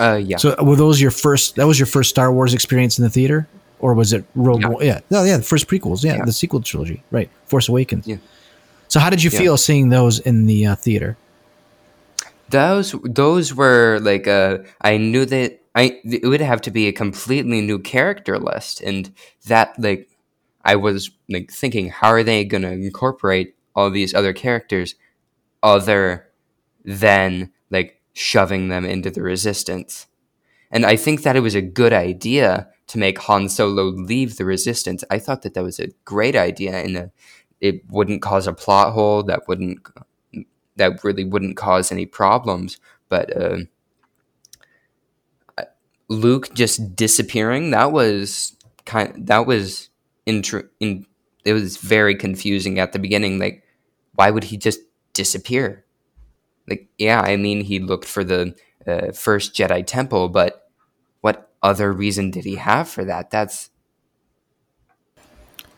[0.00, 0.36] Uh, yeah.
[0.38, 1.56] so were those your first?
[1.56, 3.46] That was your first Star Wars experience in the theater,
[3.80, 4.68] or was it Rogue Yeah.
[4.68, 4.84] One?
[4.84, 6.24] Yeah, no, yeah, the first prequels, yeah, Yeah.
[6.24, 7.28] the sequel trilogy, right?
[7.46, 8.06] Force Awakens.
[8.06, 8.16] Yeah.
[8.88, 9.38] So how did you Yeah.
[9.40, 11.16] feel seeing those in the uh, theater?
[12.50, 16.92] those those were like uh I knew that I it would have to be a
[16.92, 19.12] completely new character list and
[19.46, 20.08] that like
[20.64, 24.94] I was like thinking how are they going to incorporate all these other characters
[25.62, 26.28] other
[26.84, 30.06] than like shoving them into the resistance.
[30.70, 34.44] And I think that it was a good idea to make Han Solo leave the
[34.44, 35.04] resistance.
[35.10, 37.06] I thought that that was a great idea and uh
[37.60, 39.78] it wouldn't cause a plot hole that wouldn't
[40.76, 42.78] that really wouldn't cause any problems.
[43.08, 43.58] But uh,
[46.08, 49.88] Luke just disappearing that was kind that was
[50.26, 51.06] intr- in
[51.44, 53.38] it was very confusing at the beginning.
[53.38, 53.62] Like,
[54.14, 54.80] why would he just
[55.12, 55.84] disappear?
[56.68, 58.54] Like, yeah, I mean, he looked for the
[58.86, 60.70] uh, first Jedi temple, but
[61.20, 63.30] what other reason did he have for that?
[63.30, 63.70] That's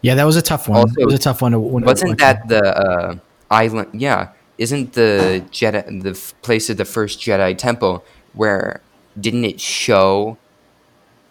[0.03, 0.79] Yeah, that was a tough one.
[0.79, 1.53] Also, it was a tough one.
[1.53, 3.17] To, when wasn't that the uh,
[3.51, 4.01] island?
[4.01, 8.83] Yeah, isn't the Jedi the place of the first Jedi temple where
[9.21, 10.37] didn't it show?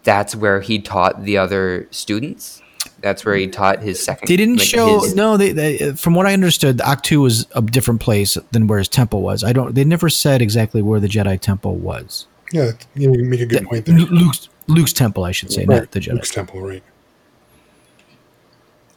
[0.04, 2.62] That's where he taught the other students.
[3.02, 4.28] That's where he taught his second.
[4.28, 5.02] They didn't like, show.
[5.02, 5.93] his- no, they, they.
[5.93, 9.43] From what I understood, Ahch-To was a different place than where his temple was.
[9.43, 9.74] I don't.
[9.76, 12.28] They never said exactly where the Jedi temple was.
[12.52, 13.98] Yeah, you make a good point there.
[13.98, 16.13] Luke's Luke's temple, I should say, Right, not the Jedi.
[16.13, 16.84] Luke's temple, right?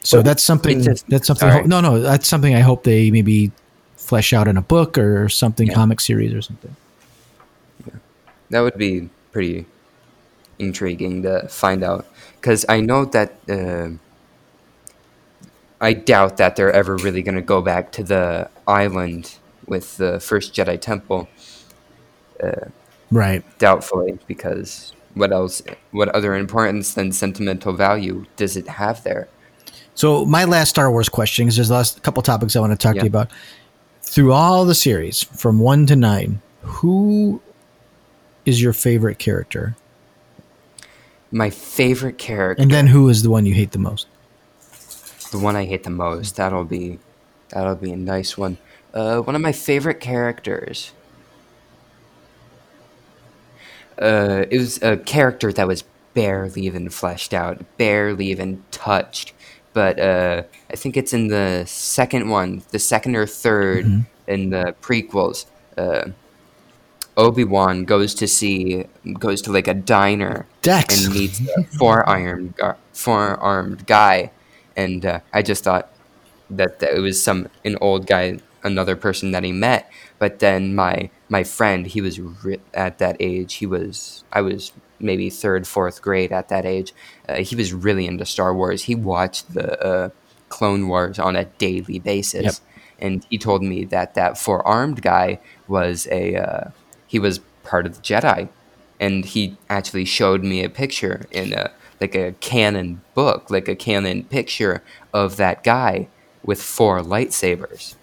[0.03, 0.83] So that's something.
[0.83, 1.49] Just- that's something.
[1.51, 1.67] sorry.
[1.67, 2.55] no, no, that's something.
[2.55, 3.51] I hope they maybe
[3.97, 5.75] flesh out in a book or something, Yeah.
[5.75, 6.75] comic series or something.
[8.51, 9.67] That would be pretty
[10.59, 12.07] intriguing to find out
[12.41, 13.91] because I know that uh,
[15.81, 20.19] I doubt that they're ever really going to go back to the island with the
[20.19, 21.29] first Jedi Temple.
[23.11, 23.43] Right.
[23.59, 25.63] Doubtfully, because what else?
[25.93, 29.29] What other importance than sentimental value does it have there?
[29.95, 32.77] So my last Star Wars question, because there's a last couple topics I want to
[32.79, 33.31] talk to you about.
[34.03, 37.41] Through all the series, from one to nine, who
[38.49, 39.77] is your favorite character,
[41.31, 44.07] My favorite character, and then who is the one you hate the most?
[45.31, 46.37] the one I hate the most.
[46.37, 46.99] That'll be,
[47.51, 48.57] that'll be a nice one.
[48.95, 50.93] Uh, one of my favorite characters.
[54.01, 55.85] Uh, it was a character that was
[56.15, 59.35] barely even fleshed out, barely even touched.
[59.75, 64.75] But uh, I think it's in the second one, the second or 3rd in the
[64.81, 65.45] prequels.
[65.77, 66.11] Uh,
[67.19, 68.85] Obi Wan goes to see,
[69.19, 71.05] goes to like a diner Dex.
[71.05, 74.31] and meets a four-armed, gu- four-armed guy,
[74.77, 75.91] and uh, I just thought
[76.49, 79.91] that, that it was some an old guy, another person that he met.
[80.21, 83.55] But then my my friend, he was ri- at that age.
[83.55, 86.95] He was I was maybe third, fourth grade at that age.
[87.29, 88.85] Uh, he was really into Star Wars.
[88.85, 90.09] He watched the uh,
[90.49, 92.55] Clone Wars on a daily basis, Yep.
[93.01, 96.71] and he told me that that four-armed guy was a uh,
[97.09, 98.49] he was part of the Jedi,
[99.01, 103.75] and he actually showed me a picture in a like a canon book, like a
[103.75, 106.07] canon picture of that guy
[106.45, 107.97] with four lightsabers.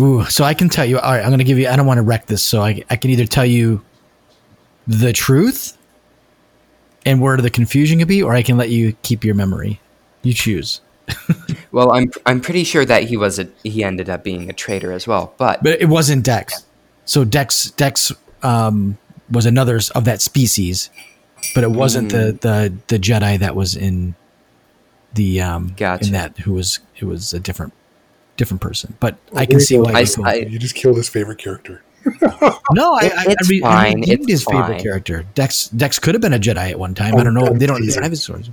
[0.00, 0.98] Ooh, so I can tell you.
[0.98, 1.68] All right, I'm going to give you.
[1.68, 3.82] I don't want to wreck this, so I, I can either tell you
[4.86, 5.76] the truth
[7.04, 9.80] and where the confusion could be, or I can let you keep your memory.
[10.22, 10.80] You choose.
[11.72, 14.92] Well, I'm I'm pretty sure that he was a he ended up being a traitor
[14.92, 16.66] as well, but But it wasn't Dex.
[17.06, 18.98] So Dex Dex um,
[19.30, 20.90] was another of that species,
[21.54, 24.14] but it wasn't the, the the Jedi that was in
[25.14, 26.06] the um Gotcha.
[26.06, 27.72] in that who was it was a different
[28.36, 28.94] different person.
[29.00, 29.92] But I can see why.
[29.92, 31.82] I- I- you just killed his favorite character.
[32.72, 35.24] no, I, It- I, it's I, re- I fine, redeemed it's his favorite character.
[35.34, 37.14] Dex Dex could have been a Jedi at one time.
[37.16, 37.46] I don't know.
[37.46, 38.02] I'm They don't, they teasing.
[38.02, 38.50] have his stories.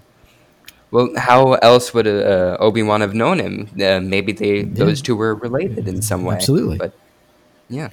[0.91, 3.67] well, how else would uh, Obi Wan have known him?
[3.81, 6.35] Uh, maybe they those two were related in some way.
[6.35, 6.77] Absolutely.
[6.77, 6.93] but
[7.69, 7.89] yeah.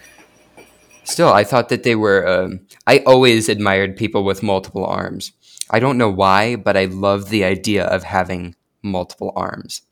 [1.07, 2.27] Still, I thought that they were.
[2.29, 5.33] Um, I always admired people with multiple arms.
[5.71, 9.83] I don't know why, but I love the idea of having multiple arms.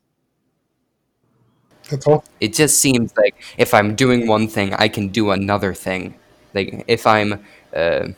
[1.89, 2.23] That's all.
[2.39, 6.15] it just seems like if I'm doing one thing, I can do another thing.
[6.53, 8.09] Like if I'm uh,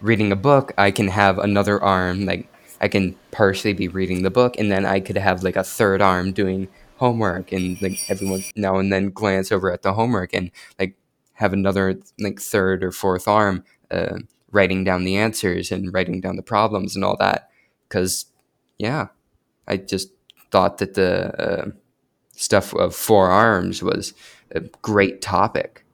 [0.00, 2.26] reading a book, I can have another arm.
[2.26, 2.48] Like
[2.80, 6.02] I can partially be reading the book, and then I could have like a third
[6.02, 10.50] arm doing homework, and like everyone now and then glance over at the homework, and
[10.80, 10.96] like
[11.34, 14.18] have another like third or fourth arm uh,
[14.50, 17.50] writing down the answers and writing down the problems and all that.
[17.88, 18.26] Because
[18.78, 19.08] yeah,
[19.66, 20.10] I just
[20.50, 21.70] thought that the uh,
[22.32, 24.14] stuff of four arms was
[24.52, 25.84] a great topic.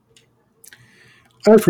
[1.47, 1.65] I have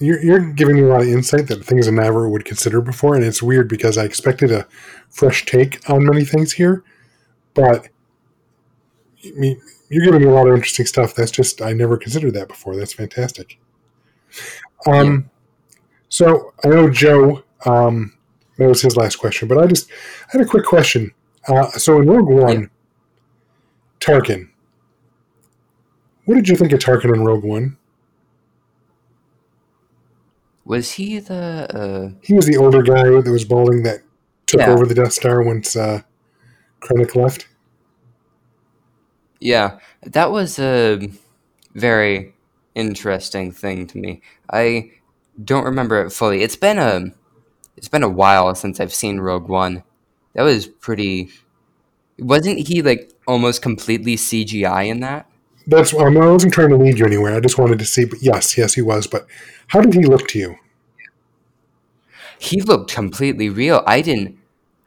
[0.00, 3.14] you're, you're giving me a lot of insight that things I never would consider before,
[3.14, 4.66] and it's weird because I expected a
[5.10, 6.82] fresh take on many things here,
[7.52, 7.88] but
[9.90, 11.14] you're giving me a lot of interesting stuff.
[11.14, 12.76] That's just I never considered that before.
[12.76, 13.58] That's fantastic.
[14.86, 15.28] Um,
[16.08, 17.42] so I know Joe.
[17.66, 18.16] Um,
[18.56, 21.12] that was his last question, but I just I had a quick question.
[21.48, 22.66] Uh, so in Rogue One, Yeah.
[24.00, 24.48] Tarkin.
[26.26, 27.76] What did you think of Tarkin in Rogue One?
[30.64, 31.66] Was he the?
[32.14, 34.02] Uh, He was the older guy that was balding that
[34.46, 34.70] took Yeah.
[34.70, 36.02] over the Death Star once uh,
[36.80, 37.48] Krennic left.
[39.40, 41.10] Yeah, that was a
[41.74, 42.34] very
[42.74, 44.22] interesting thing to me.
[44.50, 44.92] I
[45.42, 46.42] don't remember it fully.
[46.42, 47.12] It's been a
[47.76, 49.82] it's been a while since I've seen Rogue One.
[50.34, 51.30] That was pretty.
[52.18, 55.26] Wasn't he like almost completely CGI in that?
[55.66, 57.34] That's um, I wasn't trying to lead you anywhere.
[57.34, 58.04] I just wanted to see.
[58.04, 59.06] But yes, yes, he was.
[59.06, 59.26] But
[59.68, 60.56] how did he look to you?
[62.40, 63.82] he looked completely real.
[63.86, 64.38] I didn't.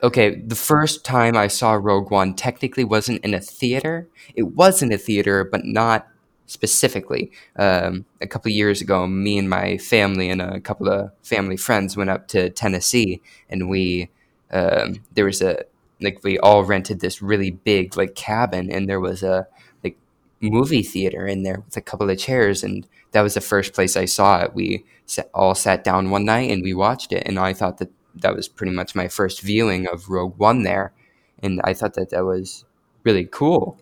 [0.04, 4.10] Okay, the first time I saw Rogue One technically wasn't in a theater.
[4.36, 6.08] It was in a theater, but not
[6.46, 7.32] specifically.
[7.56, 11.56] Um, a couple of years ago, me and my family and a couple of family
[11.56, 14.10] friends went up to Tennessee, and we
[14.52, 15.64] um, there was a
[16.02, 19.48] like we all rented this really big like cabin, and there was a
[19.86, 19.98] like
[20.42, 23.96] movie theater in there with a couple of chairs, and that was the first place
[23.96, 24.54] I saw it.
[24.54, 24.84] We
[25.34, 28.48] all sat down one night and we watched it, and I thought that that was
[28.48, 30.94] pretty much my first viewing of Rogue One there,
[31.42, 32.66] and I thought that that was
[33.04, 33.78] really cool.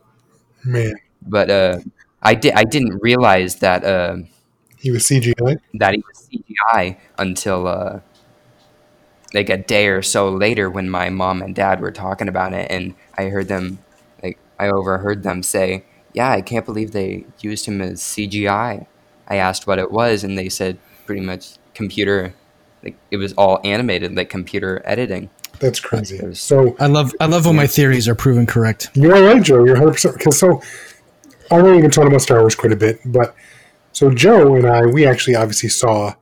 [0.64, 1.80] Man, But uh,
[2.22, 4.18] I did I didn't realize that uh,
[4.78, 5.58] he was CGI.
[5.76, 8.00] that he was CGI until uh,
[9.34, 12.70] like a day or so later when my mom and dad were talking about it,
[12.70, 13.80] and I heard them
[14.24, 18.88] like I overheard them say, "Yeah, I can't believe they used him as CGI."
[19.28, 22.34] I asked what it was, and they said pretty much computer,
[22.84, 25.30] like it was all animated, like computer editing.
[25.60, 26.18] That's crazy.
[26.18, 28.90] It was- So I love I love when my theories are proven correct.
[28.94, 29.64] You're right, Joe.
[29.64, 30.18] You're 100 percent.
[30.18, 30.62] Because so,
[31.52, 33.36] I know you've been talking about Star Wars quite a bit, but
[33.92, 36.14] so Joe and I, we actually obviously saw,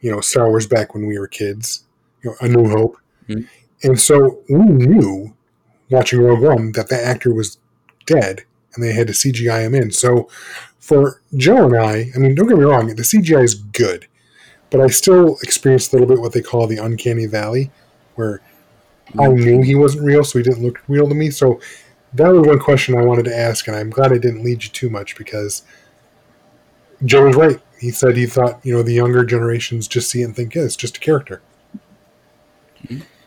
[0.00, 1.84] you know, Star Wars back when we were kids.
[2.22, 2.96] You know, A New Hope,
[3.28, 3.46] Mhm.
[3.84, 5.34] and so we knew
[5.90, 7.58] watching Rogue One that that actor was
[8.06, 9.90] dead, and they had to CGI him in.
[9.92, 10.28] So
[10.78, 14.06] for Joe and I, I mean, don't get me wrong, the CGI is good,
[14.70, 17.70] but I still experienced a little bit what they call the uncanny valley,
[18.14, 18.40] where
[19.14, 19.36] I mm.
[19.36, 21.30] knew he wasn't real, so he didn't look real to me.
[21.30, 21.60] So
[22.14, 24.70] that was one question I wanted to ask, and I'm glad I didn't lead you
[24.70, 25.62] too much because
[27.04, 27.60] Joe was right.
[27.78, 30.62] He said he thought, you know, the younger generations just see it and think, yeah,
[30.62, 31.42] it's just a character.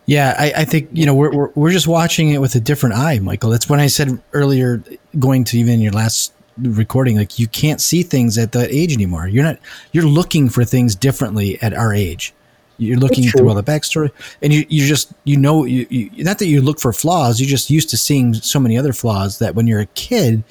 [0.05, 2.95] Yeah, I, I think you know we're, we're we're just watching it with a different
[2.95, 3.51] eye, Michael.
[3.51, 4.83] That's when I said earlier,
[5.19, 9.27] going to even your last recording, like you can't see things at that age anymore.
[9.27, 9.59] You're not
[9.91, 12.33] you're looking for things differently at our age.
[12.77, 14.09] You're looking through all the backstory,
[14.41, 17.39] and you you just you know you, you not that you look for flaws.
[17.39, 20.43] You're just used to seeing so many other flaws that when you're a kid,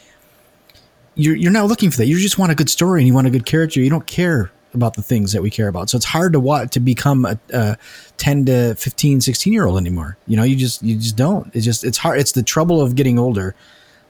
[1.14, 2.06] you're you're not looking for that.
[2.06, 3.80] You just want a good story and you want a good character.
[3.80, 5.88] You don't care about the things that we care about.
[5.88, 7.76] So it's hard to want to become a, a
[8.18, 10.16] 10 to 15, 16 year old anymore.
[10.26, 11.54] You know, you just you just don't.
[11.54, 12.20] It's just it's hard.
[12.20, 13.54] It's the trouble of getting older.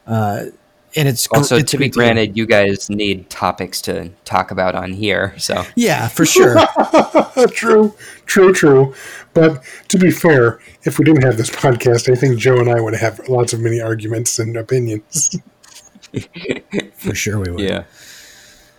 [0.07, 0.47] Uh
[0.97, 4.75] and it's Also, it's to be great granted, you guys need topics to talk about
[4.75, 6.57] on here, so yeah, for sure.
[7.53, 7.95] true,
[8.27, 8.95] true, true.
[9.35, 12.81] But to be fair, if we didn't have this podcast, I think Joe and I
[12.81, 15.39] would have lots of many arguments and opinions.
[16.95, 17.61] for sure we would.
[17.61, 17.85] yeah.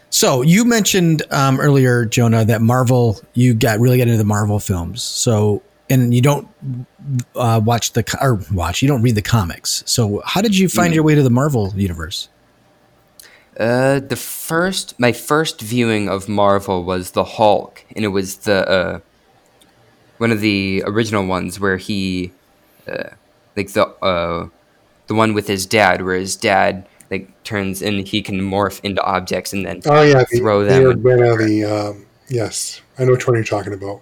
[0.10, 4.60] So you mentioned um, earlier, Jonah, that Marvel, you got really got into the Marvel
[4.60, 5.04] films.
[5.04, 6.48] So, and you don't
[7.36, 9.84] uh, watch the or watch, you don't read the comics.
[9.86, 12.30] So, how did you find your way to the Marvel universe?
[13.60, 18.70] Uh, the first, my first viewing of Marvel was the Hulk, and it was the
[18.70, 19.00] uh,
[20.18, 22.32] one of the original ones where he,
[22.88, 23.10] uh,
[23.58, 24.48] like the uh,
[25.08, 29.04] the one with his dad, where his dad like turns and he can morph into
[29.04, 31.02] objects and then Oh yeah, the, Throw the, them.
[31.02, 34.02] the, the um, yes, I know which one you're talking about.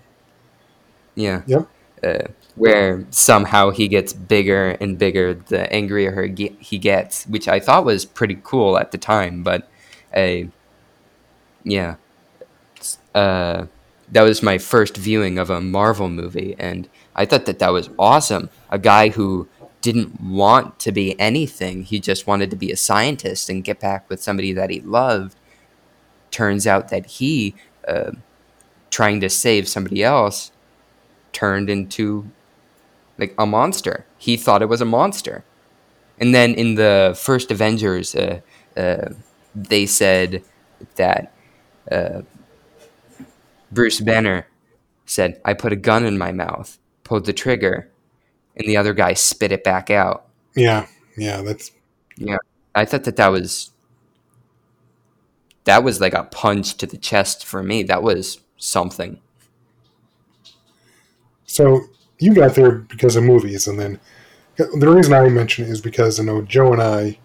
[1.15, 1.69] yeah, Yep.
[2.04, 6.28] Uh, where somehow he gets bigger and bigger the angrier
[6.60, 9.44] he gets, which I thought was pretty cool at the time.
[9.44, 9.70] But,
[10.16, 10.50] uh,
[11.64, 11.96] yeah,
[13.14, 13.66] uh,
[14.12, 17.90] that was my first viewing of a Marvel movie, and I thought that that was
[18.00, 18.50] awesome.
[18.70, 19.48] A guy who
[19.82, 24.10] didn't want to be anything; he just wanted to be a scientist and get back
[24.10, 25.36] with somebody that he loved.
[26.32, 27.56] Turns out that he,
[27.88, 28.12] uh,
[28.90, 30.52] trying to save somebody else,
[31.38, 32.26] turned into
[33.19, 34.06] like a monster.
[34.17, 35.43] He thought it was a monster.
[36.19, 38.41] And then in the first Avengers, uh,
[38.76, 39.10] uh,
[39.54, 40.43] they said
[40.95, 41.32] that
[41.91, 42.21] uh,
[43.71, 44.47] Bruce Banner
[45.06, 47.88] said, I put a gun in my mouth, pulled the trigger,
[48.56, 50.26] and the other guy spit it back out.
[50.56, 51.71] Yeah, yeah, that's
[52.17, 52.38] Yeah.
[52.73, 53.71] I thought that that was.
[55.65, 57.84] That was like a punch to the chest for me.
[57.84, 59.19] That was something.
[61.58, 61.82] So
[62.20, 64.00] you got there because of movies, and then
[64.58, 67.17] the reason I mention it is because I know Joe and I,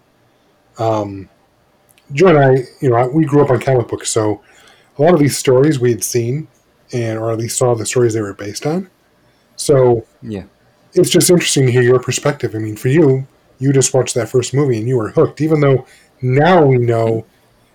[0.79, 1.29] um,
[2.11, 4.41] Joe and I, you know, we grew up on comic books, so
[4.97, 6.47] a lot of these stories we had seen,
[6.91, 8.89] and or at least saw the stories they were based on.
[9.55, 10.45] So Yeah.
[10.93, 12.55] it's just interesting to hear your perspective.
[12.55, 13.27] I mean, for you,
[13.59, 15.85] you just watched that first movie and you were hooked, even though
[16.21, 17.25] now we know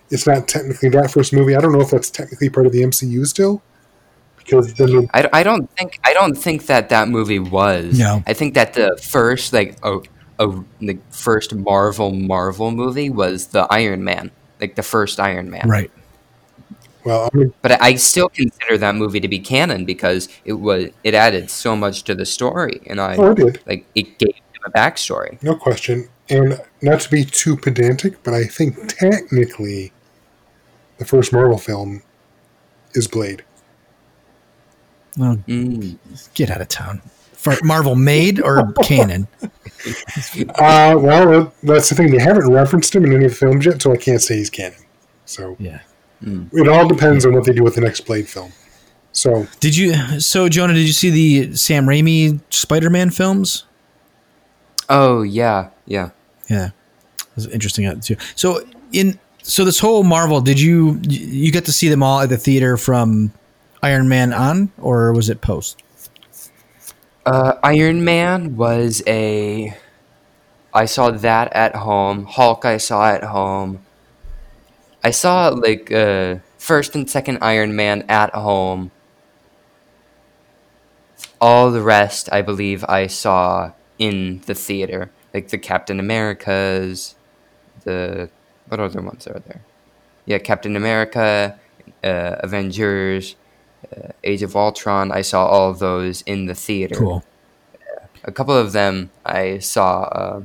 [0.09, 1.55] it's not technically that first movie.
[1.55, 3.61] I don't know if that's technically part of the MCU still,
[4.49, 7.97] because then the, I, I don't think I don't think that that movie was.
[7.97, 8.23] No.
[8.25, 9.99] I think that the first like a,
[10.39, 15.67] a the first Marvel Marvel movie was the Iron Man, like the first Iron Man.
[15.67, 15.91] Right.
[17.05, 21.13] Well, I'm, But I still consider that movie to be canon because it was it
[21.13, 23.61] added so much to the story, and I oh, I did.
[23.65, 25.41] like it gave him a backstory.
[25.43, 26.09] No question.
[26.29, 29.91] And not to be too pedantic, but I think technically
[30.99, 32.03] the first Marvel film
[32.93, 33.43] is Blade.
[35.19, 35.97] Well, Mm.
[36.33, 37.01] get out of town.
[37.33, 39.27] For Marvel made or canon?
[40.59, 42.11] Uh, well, that's the thing.
[42.11, 44.49] They haven't referenced him in any of the films yet, so I can't say he's
[44.49, 44.77] canon.
[45.25, 45.79] So Yeah.
[46.51, 48.51] it all depends on what they do with the next Blade film.
[49.13, 50.19] So Did you?
[50.19, 53.63] So Jonah, did you see the Sam Raimi Spider-Man films?
[54.89, 56.09] Oh yeah, yeah.
[56.49, 56.67] Yeah,
[57.19, 58.17] it was interesting uh, too.
[58.35, 58.61] So
[58.91, 62.37] in so this whole Marvel, did you you get to see them all at the
[62.37, 63.31] theater from
[63.81, 65.81] Iron Man on, or was it post?
[67.25, 69.75] Uh, Iron Man was a.
[70.73, 72.25] I saw that at home.
[72.25, 73.85] Hulk, I saw at home.
[75.03, 78.91] I saw like uh, first and second Iron Man at home.
[81.41, 87.15] All the rest, I believe, I saw in the theater, like the Captain Americas,
[87.85, 88.29] the
[88.67, 89.61] what other ones are there?
[90.25, 91.57] Yeah, Captain America,
[92.03, 93.35] uh, Avengers,
[93.95, 95.11] uh, Age of Ultron.
[95.11, 97.23] I saw all of those in the theater Cool.
[98.23, 100.41] a couple of them I saw uh,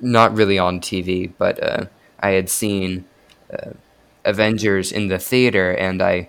[0.00, 1.86] not really on TV, but uh,
[2.20, 3.04] I had seen
[3.52, 3.70] uh,
[4.24, 6.28] Avengers in the theater, and I,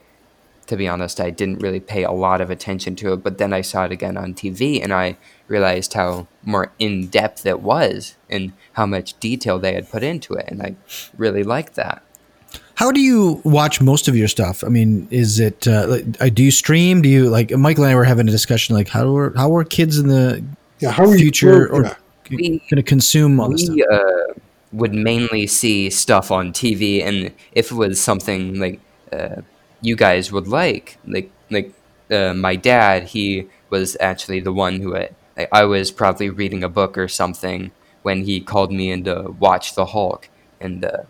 [0.67, 3.23] to be honest, I didn't really pay a lot of attention to it.
[3.23, 5.17] But then I saw it again on TV, and I
[5.47, 10.33] realized how more in depth it was, and how much detail they had put into
[10.35, 10.75] it, and I
[11.17, 12.03] really liked that.
[12.75, 14.63] How do you watch most of your stuff?
[14.63, 17.01] I mean, is it uh, like, uh, do you stream?
[17.01, 19.63] Do you like Michael and I were having a discussion like how are how are
[19.63, 20.43] kids in the
[20.79, 21.19] yeah, how are you?
[21.19, 21.95] future or
[22.29, 23.77] going to consume all this stuff?
[23.91, 24.33] uh,
[24.71, 28.79] would mainly see stuff on TV, and if it was something like
[29.11, 29.41] uh,
[29.81, 31.71] you guys would like, like like
[32.11, 36.63] uh, my dad, he was actually the one who had, I, I was probably reading
[36.63, 37.71] a book or something
[38.01, 40.27] when he called me in to watch the Hulk,
[40.59, 41.03] and uh,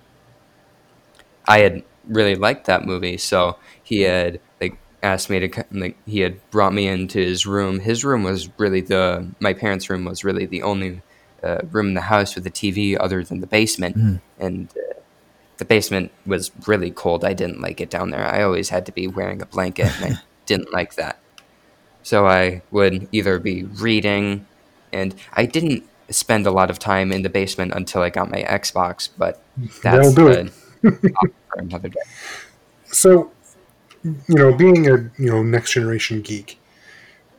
[1.46, 6.22] I had really liked that movie, so he had like asked me to like he
[6.22, 7.80] had brought me into his room.
[7.80, 11.02] His room was really the my parents' room was really the only
[11.44, 13.96] uh, room in the house with a TV other than the basement,
[14.39, 14.94] and uh,
[15.58, 17.24] the basement was really cold.
[17.26, 18.26] I didn't like it down there.
[18.26, 21.20] I always had to be wearing a blanket, and I didn't like that.
[22.04, 24.46] So I would either be reading,
[24.91, 28.44] and I didn't spend a lot of time in the basement until I got my
[28.44, 29.41] Xbox, but
[29.82, 30.52] that's topic
[30.91, 31.99] for another day.
[32.86, 33.31] So,
[34.03, 36.59] you know, being a you know next generation geek,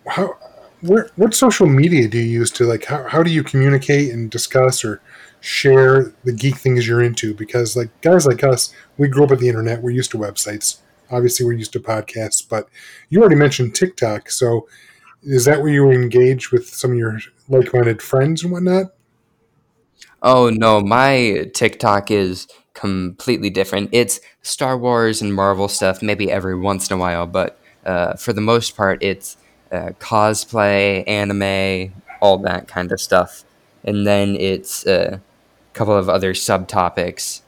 [0.07, 0.37] how
[0.81, 4.31] where what social media do you use to like how how do you communicate and
[4.31, 5.01] discuss or
[5.41, 7.35] share the geek things you're into?
[7.35, 9.83] Because like guys like us, we grew up with the internet.
[9.83, 10.79] We're used to websites.
[11.11, 12.47] Obviously, we're used to podcasts.
[12.47, 12.69] But
[13.11, 14.31] you already mentioned TikTok.
[14.31, 14.67] So,
[15.23, 17.19] is that where you engage with some of your
[17.49, 18.95] like-minded friends and whatnot?
[20.23, 23.89] Oh no, my TikTok is completely different.
[23.93, 28.33] It's Star Wars and Marvel stuff, maybe every once in a while, but uh, for
[28.33, 29.37] the most part, it's
[29.73, 33.45] uh, cosplay, anime, all that kind of stuff.
[33.85, 37.43] And then it's uh, a couple of other subtopics,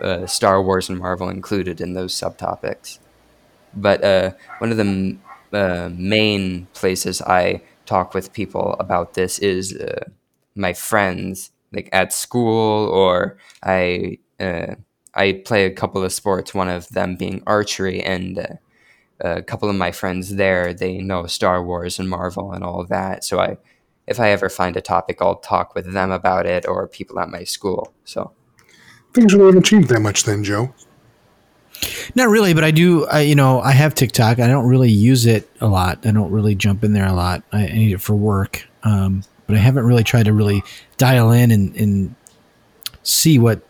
[0.00, 2.98] uh, Star Wars and Marvel included in those subtopics.
[3.74, 5.22] But uh, one of the m-
[5.52, 9.76] uh, main places I talk with people about this is
[10.54, 14.74] my friends, like at school, or I uh,
[15.14, 16.54] I play a couple of sports.
[16.54, 18.46] One of them being archery, and uh,
[19.20, 22.88] a couple of my friends there they know Star Wars and Marvel and all of
[22.88, 23.24] that.
[23.24, 23.58] So I,
[24.06, 27.28] if I ever find a topic, I'll talk with them about it, or people at
[27.28, 27.92] my school.
[28.04, 28.32] So
[29.12, 30.72] Things really haven't changed that much then, Joe.
[32.14, 33.06] Not really, but I do.
[33.06, 34.38] I you know I have TikTok.
[34.38, 36.06] I don't really use it a lot.
[36.06, 37.42] I don't really jump in there a lot.
[37.52, 40.62] I, I need it for work, um, but I haven't really tried to really
[40.96, 42.14] dial in and, and
[43.02, 43.62] see what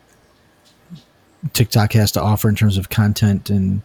[1.53, 3.51] TikTok has to offer in terms of content.
[3.51, 3.82] And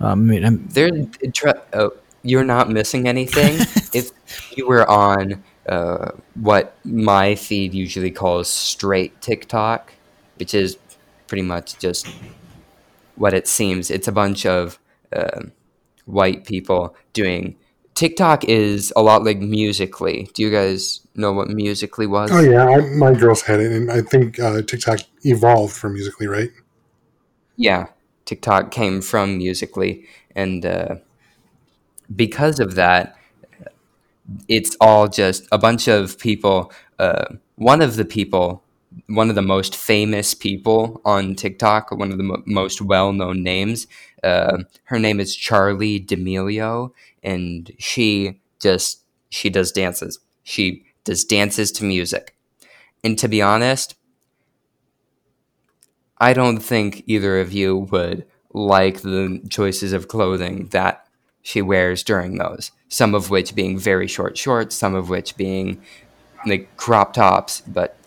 [0.00, 0.90] um, I mean, I'm, there,
[1.32, 1.90] tr- uh,
[2.22, 3.54] you're not missing anything.
[3.92, 4.10] if
[4.56, 9.92] you were on uh, what my feed usually calls straight TikTok,
[10.36, 10.78] which is
[11.26, 12.06] pretty much just
[13.16, 13.90] what it seems.
[13.90, 14.78] It's a bunch of
[15.14, 15.52] um
[16.06, 17.56] white people doing.
[17.94, 20.28] TikTok is a lot like Musically.
[20.34, 22.30] Do you guys know what Musically was?
[22.32, 26.26] Oh yeah, I, my girls had it, and I think uh, TikTok evolved from Musically,
[26.26, 26.50] right?
[27.56, 27.86] Yeah,
[28.24, 30.96] TikTok came from Musically, and uh,
[32.14, 33.16] because of that,
[34.48, 36.72] it's all just a bunch of people.
[36.98, 37.24] Uh,
[37.56, 38.62] one of the people
[39.08, 43.88] one of the most famous people on TikTok, one of the mo- most well-known names.
[44.22, 50.20] Uh, her name is Charli D'Amelio, and she just she does dances.
[50.44, 52.36] She does dances to music.
[53.04, 53.96] And to be honest,
[56.24, 61.06] I don't think either of you would like the choices of clothing that
[61.42, 62.70] she wears during those.
[62.88, 65.82] Some of which being very short shorts, some of which being
[66.46, 67.98] like crop tops, but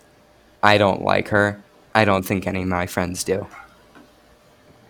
[0.63, 1.61] I don't like her.
[1.93, 3.45] I don't think any of my friends do.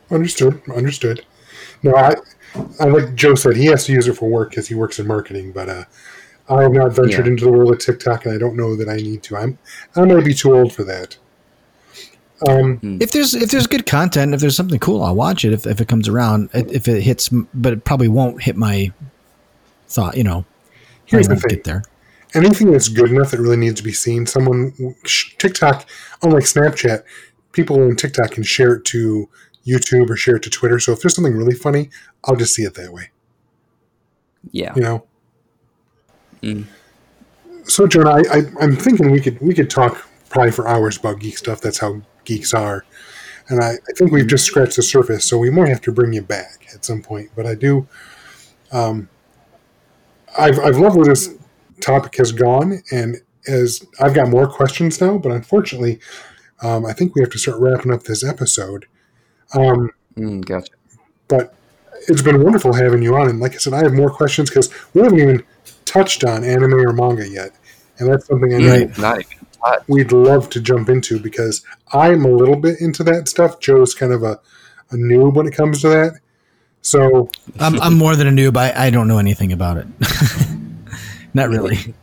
[0.09, 0.61] Understood.
[0.73, 1.25] Understood.
[1.83, 2.15] No, I,
[2.79, 5.07] I like Joe said, he has to use it for work because he works in
[5.07, 5.51] marketing.
[5.51, 5.83] But uh,
[6.47, 7.31] I have not ventured Yeah.
[7.33, 9.35] into the world of TikTok, and I don't know that I need to.
[9.35, 9.57] I'm
[9.97, 11.17] I might be too old for that.
[12.47, 15.65] Um, If there's if there's good content, if there's something cool, I'll watch it if,
[15.65, 16.49] if it comes around.
[16.53, 18.91] If it hits, but it probably won't hit my
[19.87, 20.17] thought.
[20.17, 20.45] You know,
[21.05, 21.83] here's the thing: get there.
[22.33, 24.73] anything that's good enough that really needs to be seen, someone
[25.37, 25.87] TikTok,
[26.21, 27.03] unlike Snapchat,
[27.51, 29.29] people on TikTok can share it to
[29.65, 30.79] YouTube or share it to Twitter.
[30.79, 31.89] So if there's something really funny,
[32.23, 33.09] I'll just see it that way.
[34.51, 34.73] Yeah.
[34.75, 35.05] You know.
[36.41, 36.65] Mm.
[37.63, 41.19] So, Jonah, I, I, I'm thinking we could we could talk probably for hours about
[41.19, 41.59] geek stuff.
[41.61, 42.85] That's how geeks are,
[43.49, 45.25] and I, I think we've just scratched the surface.
[45.25, 47.31] So we might have to bring you back at some point.
[47.35, 47.87] But I do.
[48.71, 49.09] Um,
[50.37, 51.33] I've I've loved where this
[51.81, 53.17] topic has gone, and
[53.47, 55.99] as I've got more questions now, but unfortunately,
[56.61, 58.85] um, I think we have to start wrapping up this episode.
[59.55, 60.73] Um, Mm, gotcha.
[61.27, 61.53] but
[62.07, 63.29] it's been wonderful having you on.
[63.29, 65.43] And like I said, I have more questions because we haven't even
[65.85, 67.51] touched on anime or manga yet,
[67.99, 68.97] and that's something I know Right.
[68.97, 69.46] Not even.
[69.87, 71.63] We'd love to jump into because
[71.93, 73.59] I'm a little bit into that stuff.
[73.59, 74.39] Joe's kind of a,
[74.91, 76.19] a noob when it comes to that.
[76.81, 78.55] So I'm I'm more than a noob.
[78.55, 79.87] I, I don't know anything about it.
[81.33, 81.93] Not really.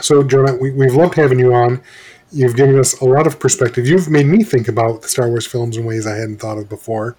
[0.00, 1.82] So, Jonah, we, we've loved having you on.
[2.30, 3.86] You've given us a lot of perspective.
[3.86, 6.68] You've made me think about the Star Wars films in ways I hadn't thought of
[6.68, 7.16] before.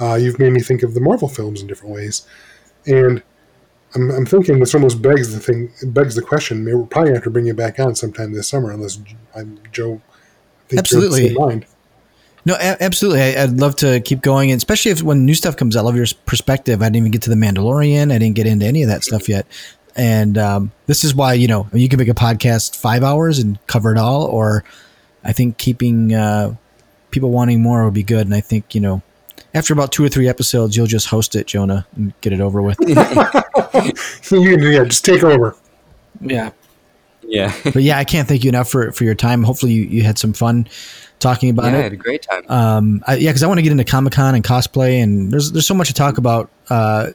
[0.00, 2.26] Uh, you've made me think of the Marvel films in different ways,
[2.86, 3.22] and
[3.94, 6.64] I'm, I'm thinking this almost begs the thing, begs the question.
[6.64, 8.98] Maybe we'll probably have to bring you back on sometime this summer, unless
[9.34, 10.00] I'm Joe.
[10.00, 11.34] I think you're the Absolutely.
[11.34, 11.66] mind.
[12.46, 13.22] No, a- absolutely.
[13.22, 15.80] I, I'd love to keep going, and especially if when new stuff comes out.
[15.80, 16.82] I love your perspective.
[16.82, 18.12] I didn't even get to the Mandalorian.
[18.12, 19.46] I didn't get into any of that stuff yet.
[19.96, 23.58] And um, this is why you know you can make a podcast five hours and
[23.66, 24.64] cover it all, or
[25.24, 26.54] I think keeping uh,
[27.10, 28.26] people wanting more would be good.
[28.26, 29.02] And I think you know
[29.54, 32.62] after about two or three episodes, you'll just host it, Jonah, and get it over
[32.62, 32.78] with.
[32.88, 35.56] yeah, just take over.
[36.20, 36.50] yeah.
[37.22, 37.52] Yeah.
[37.64, 39.44] But yeah, I can't thank you enough for for your time.
[39.44, 40.66] Hopefully, you, you had some fun
[41.20, 41.82] talking about yeah, I it.
[41.84, 42.44] had a great time.
[42.48, 45.66] um I, yeah because i want to get into comic-con and cosplay and there's there's
[45.66, 47.10] so much to talk about uh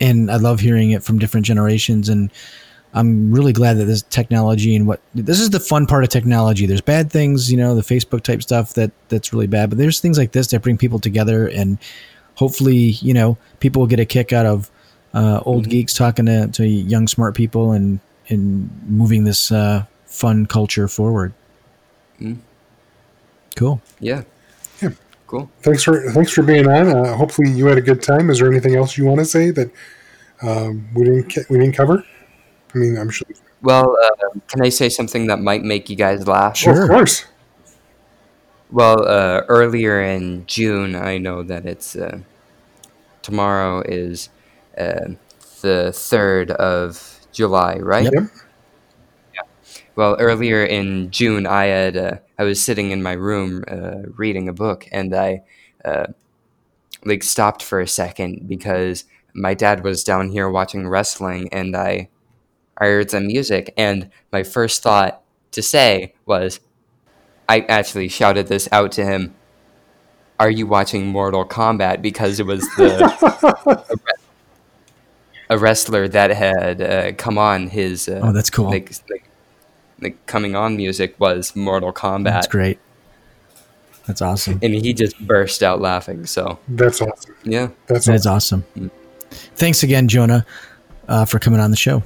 [0.00, 2.30] and i love hearing it from different generations and
[2.94, 6.66] i'm really glad that this technology and what this is the fun part of technology
[6.66, 10.00] there's bad things you know the facebook type stuff that that's really bad but there's
[10.00, 11.78] things like this that bring people together and
[12.34, 14.70] hopefully you know people will get a kick out of
[15.12, 20.46] uh, old geeks talking to, to young smart people and and moving this uh, fun
[20.46, 21.32] culture forward
[22.20, 22.36] Mm.
[23.56, 24.22] cool yeah.
[24.82, 24.90] Yeah.
[25.26, 25.50] Cool.
[25.62, 26.88] Thanks for thanks for being on.
[26.88, 28.28] Uh, hopefully, you had a good time.
[28.30, 29.70] Is there anything else you want to say that
[30.42, 32.04] um, we didn't we didn't cover?
[32.74, 33.26] I mean, I'm sure.
[33.62, 36.56] Well, uh, can I say something that might make you guys laugh?
[36.56, 36.84] Sure.
[36.84, 37.24] of course.
[38.70, 42.20] Well, uh, earlier in June, I know that it's uh,
[43.22, 44.28] tomorrow is
[44.78, 45.10] uh,
[45.60, 48.08] the third of July, right?
[48.12, 48.30] Yep.
[49.96, 54.48] Well, earlier in June, I had uh, I was sitting in my room uh, reading
[54.48, 55.42] a book, and I
[55.84, 56.06] uh,
[57.04, 59.04] like stopped for a second because
[59.34, 62.08] my dad was down here watching wrestling, and I
[62.80, 65.22] I heard some music, and my first thought
[65.52, 66.60] to say was,
[67.48, 69.34] I actually shouted this out to him.
[70.38, 72.00] Are you watching Mortal Kombat?
[72.00, 73.84] Because it was the
[75.50, 78.08] a wrestler that had uh, come on his.
[78.08, 78.66] Uh, Oh, that's cool.
[78.70, 79.24] Like, like,
[80.00, 82.78] like coming on music was Mortal Kombat, that's great
[84.10, 86.26] that's awesome and he just burst out laughing.
[86.26, 87.34] So That's awesome.
[87.44, 88.64] yeah, That's That's awesome.
[88.74, 88.90] awesome.
[89.54, 90.44] Thanks again, Jonah,
[91.06, 92.02] uh, for coming on the show.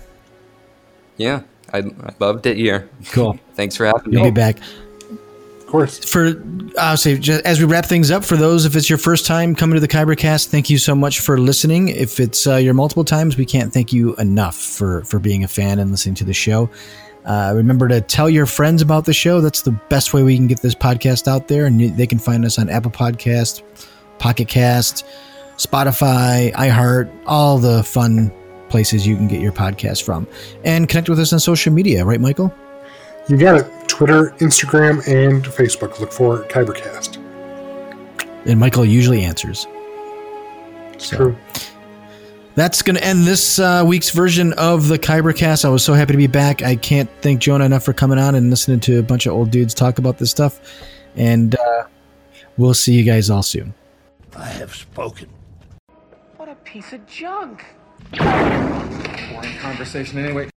[1.17, 1.43] Yeah,
[1.73, 2.89] I, I loved it here.
[3.11, 3.39] Cool.
[3.55, 4.31] Thanks for having You'll me.
[4.31, 4.59] be back.
[5.61, 6.05] Of course.
[6.05, 6.43] For
[6.79, 9.55] I'll say just as we wrap things up, for those if it's your first time
[9.55, 11.89] coming to the Kybercast, thank you so much for listening.
[11.89, 15.49] If it's uh, your multiple times, we can't thank you enough for for being a
[15.49, 16.71] fan and listening to the show.
[17.25, 19.41] Uh, remember to tell your friends about the show.
[19.41, 22.45] That's the best way we can get this podcast out there, and they can find
[22.45, 23.63] us on Apple Podcast,
[24.19, 25.07] Pocket Cast,
[25.57, 28.31] Spotify, iHeart, all the fun
[28.75, 30.27] places you can get your podcast from,
[30.65, 32.05] and connect with us on social media.
[32.05, 32.53] Right, Michael?
[33.29, 33.67] You got it.
[33.87, 36.01] Twitter, Instagram, and Facebook.
[36.01, 37.19] Look for Kybercast.
[38.47, 39.69] And Michael usually answers.
[40.93, 41.37] It's So- true.
[42.57, 45.65] That's going to end this uh, week's version of the Kybercast.
[45.65, 46.63] I was so happy to be back.
[46.63, 49.51] I can't thank Jonah enough for coming on and listening to a bunch of old
[49.51, 50.61] dudes talk about this stuff.
[51.17, 51.85] And uh,
[52.57, 53.73] we'll see you guys all soon.
[54.37, 55.29] I have spoken.
[56.37, 57.65] What a piece of junk.
[58.19, 60.49] Boring conversation anyway.